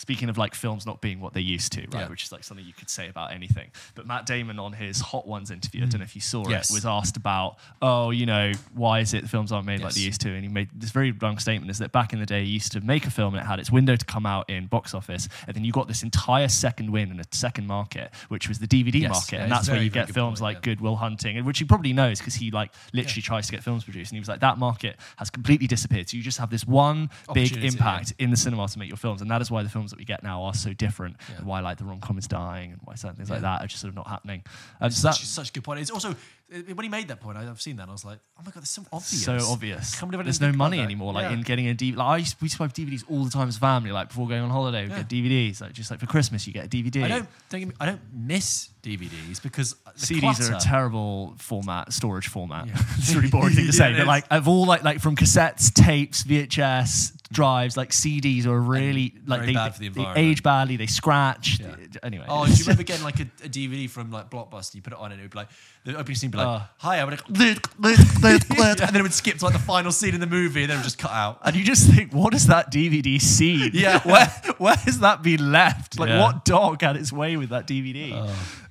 [0.00, 2.08] Speaking of like films not being what they used to, right, Yeah.
[2.08, 3.68] which is like something you could say about anything.
[3.94, 6.70] But Matt Damon on his Hot Ones interview, I don't know if you saw Yes.
[6.70, 9.92] it, was asked about, oh, you know, why is it the films aren't made like
[9.92, 10.06] they Yes.
[10.06, 10.32] used to?
[10.34, 12.72] And he made this very long statement: is that back in the day, you used
[12.72, 15.28] to make a film and it had its window to come out in box office,
[15.46, 18.66] and then you got this entire second win in a second market, which was the
[18.66, 19.10] DVD Yes.
[19.10, 20.60] market, Yeah, and that's a where you get films point, like yeah.
[20.72, 23.62] Good Will Hunting, and which he probably knows because he like literally tries to get
[23.62, 24.12] films produced.
[24.12, 26.08] And he was like, that market has completely disappeared.
[26.08, 29.20] So you just have this one big impact in the cinema to make your films,
[29.20, 31.36] and that is why the films that we get now are so different, Yeah.
[31.38, 33.66] and why like the rom com is dying, and why certain things like that are
[33.66, 34.42] just sort of not happening.
[34.80, 35.80] Um, so that, Such, a good point.
[35.80, 36.14] It's also
[36.50, 37.38] when he made that point.
[37.38, 37.82] I- I've seen that.
[37.84, 39.24] and I was like, oh my god, it's so obvious.
[39.24, 39.96] so obvious.
[39.98, 41.12] There's no money anymore.
[41.12, 41.32] Like Yeah.
[41.32, 41.96] in getting a DVD.
[41.96, 43.92] Like I used, we used to buy DVDs all the time as a family.
[43.92, 45.02] Like before going on holiday, we Yeah.
[45.02, 45.60] get DVDs.
[45.60, 47.04] Like just like for Christmas, you get a DVD.
[47.04, 47.28] I don't.
[47.50, 52.66] Don't me, I don't miss DVDs because CDs are a terrible format, storage format.
[52.66, 52.74] Yeah.
[52.98, 55.72] it's a really boring thing to say, but like of all like like from cassettes,
[55.72, 60.76] tapes, VHS, drives, like CDs are really like they, bad for the they age badly,
[60.76, 61.60] they scratch.
[62.02, 64.74] Anyway, Oh, do you remember getting like a, a DVD from like Blockbuster?
[64.76, 65.48] You put it on and it would be like
[65.84, 66.66] the opening scene be like, Oh.
[66.78, 70.62] "Hi, gonna," and then it would skip to like the final scene in the movie,
[70.62, 71.40] and then it would just cut out.
[71.44, 73.70] and you just think, what is that DVD scene?
[73.74, 74.00] Yeah.
[74.02, 74.26] where
[74.58, 75.98] where has that been left?
[75.98, 76.18] Like, Yeah.
[76.18, 76.22] Oh.
[76.24, 78.12] what dog had its way with that DVD?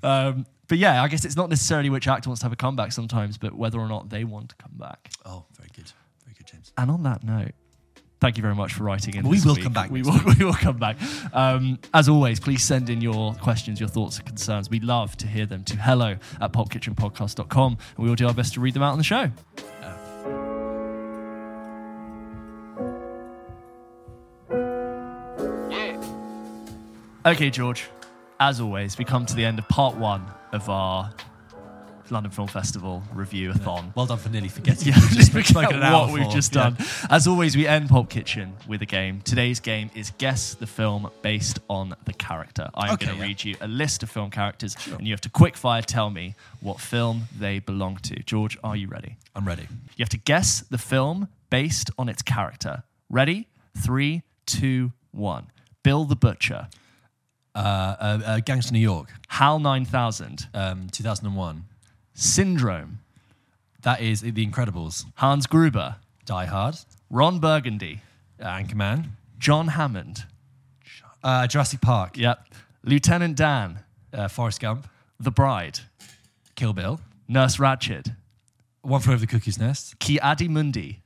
[0.03, 2.91] Um, but yeah, I guess it's not necessarily which actor wants to have a comeback
[2.91, 5.09] sometimes, but whether or not they want to come back.
[5.25, 5.91] Oh, very good,
[6.23, 6.71] very good, James.
[6.77, 7.53] And on that note,
[8.19, 9.27] thank you very much for writing in.
[9.27, 9.63] We this will week.
[9.63, 10.97] come back We will, we will come back.
[11.33, 14.69] Um, as always, please send in your questions, your thoughts, and concerns.
[14.69, 18.53] We love to hear them to hello at popkitchenpodcast.com, and we will do our best
[18.55, 19.31] to read them out on the show.
[27.25, 27.89] Okay, George.
[28.39, 31.13] As always, we come to the end of part one of our
[32.11, 33.93] London Film Festival review-a-thon.
[33.95, 34.87] Well done for nearly forgetting.
[34.93, 36.31] Yeah, just spoken forget an hour what we've for.
[36.31, 36.71] just Yeah.
[36.71, 36.77] done.
[37.09, 39.21] As always, we end Pop Kitchen with a game.
[39.21, 42.69] Today's game is Guess the Film Based on the Character.
[42.75, 43.27] I'm Okay, going to yeah.
[43.27, 46.79] read you a list of film characters, and you have to quickfire tell me what
[46.79, 48.15] film they belong to.
[48.23, 49.17] George, are you ready?
[49.35, 49.67] I'm ready.
[49.97, 52.83] You have to guess the film based on its character.
[53.09, 53.47] Ready?
[53.77, 55.47] Three, two, one.
[55.83, 56.67] Bill the Butcher,
[57.55, 61.65] Uh, uh, uh, Gangster New York, Hal 9000, um, 2001.
[62.19, 62.99] Syndrome,
[63.83, 65.05] That is The Incredibles.
[65.15, 65.95] Hans Gruber,
[66.25, 66.75] Die Hard,
[67.09, 68.01] Ron Burgundy,
[68.41, 70.25] Anchorman, John Hammond,
[71.23, 72.45] uh, Jurassic Park, Yep.
[72.83, 73.79] Lieutenant Dan,
[74.13, 75.79] uh, Forrest Gump, The Bride,
[76.55, 76.99] Kill Bill,
[77.29, 78.13] Nurse Ratched,
[78.81, 80.99] One Flew Over the Cuckoo's Nest, Ki Adi Mundi,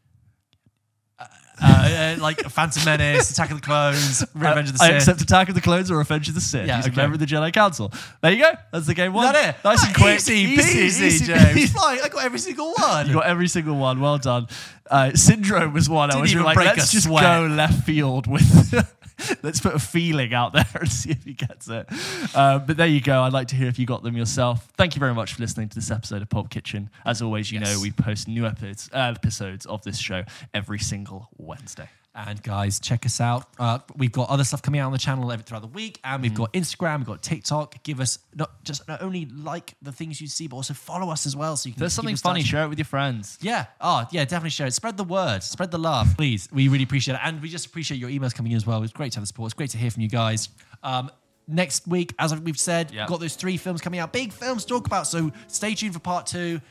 [1.62, 4.96] uh, uh, like Phantom Menace, Attack of the Clones, Revenge of the I Sith.
[4.98, 6.68] accept Attack of the Clones or Revenge of the Sith.
[6.68, 7.92] Yeah, He's a member of the Jedi Council.
[8.22, 8.52] There you go.
[8.72, 9.64] That's the game Is that it?
[9.64, 10.16] Nice Ah, and quick.
[10.16, 11.72] Easy, peasy, James.
[11.74, 13.08] Fine, I got every single one.
[13.08, 14.00] You got every single one.
[14.02, 14.48] Well done.
[14.90, 16.10] Uh, Syndrome was one.
[16.10, 17.24] I Didn't was even like, let's a just sweat.
[17.24, 18.74] go left field with.
[19.44, 21.88] let's put a feeling out there and see if he gets it.
[22.36, 23.22] Uh, but there you go.
[23.24, 24.68] I'd like to hear if you got them yourself.
[24.78, 26.90] Thank you very much for listening to this episode of Pop Kitchen.
[27.06, 27.76] As always, you Yes.
[27.76, 30.24] know we post new episodes, uh, episodes of this show
[30.54, 31.90] every single Wednesday.
[32.16, 33.48] And guys, check us out.
[33.58, 36.22] Uh, we've got other stuff coming out on the channel every throughout the week, and
[36.22, 37.82] we've got Instagram, we've got TikTok.
[37.82, 41.26] Give us not just not only like the things you see, but also follow us
[41.26, 41.80] as well, so you can.
[41.80, 43.40] There's something us funny, share it with your friends.
[43.42, 43.66] Yeah.
[43.82, 44.26] Oh, yeah.
[44.26, 44.74] Definitely share it.
[44.76, 45.42] Spread the word.
[45.42, 46.48] Spread the love, please.
[46.52, 48.84] We really appreciate it, and we just appreciate your emails coming in as well.
[48.84, 49.48] It's great to have the support.
[49.48, 50.50] It's great to hear from you guys.
[50.84, 51.10] Um,
[51.48, 53.08] next week, as we've said, Yeah.
[53.08, 54.14] got those three films coming out.
[54.14, 55.08] Big films to talk about.
[55.08, 56.62] So stay tuned for part two.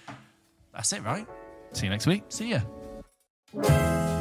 [0.73, 1.27] That's it, right?
[1.73, 2.23] See you next week.
[2.29, 4.12] See ya.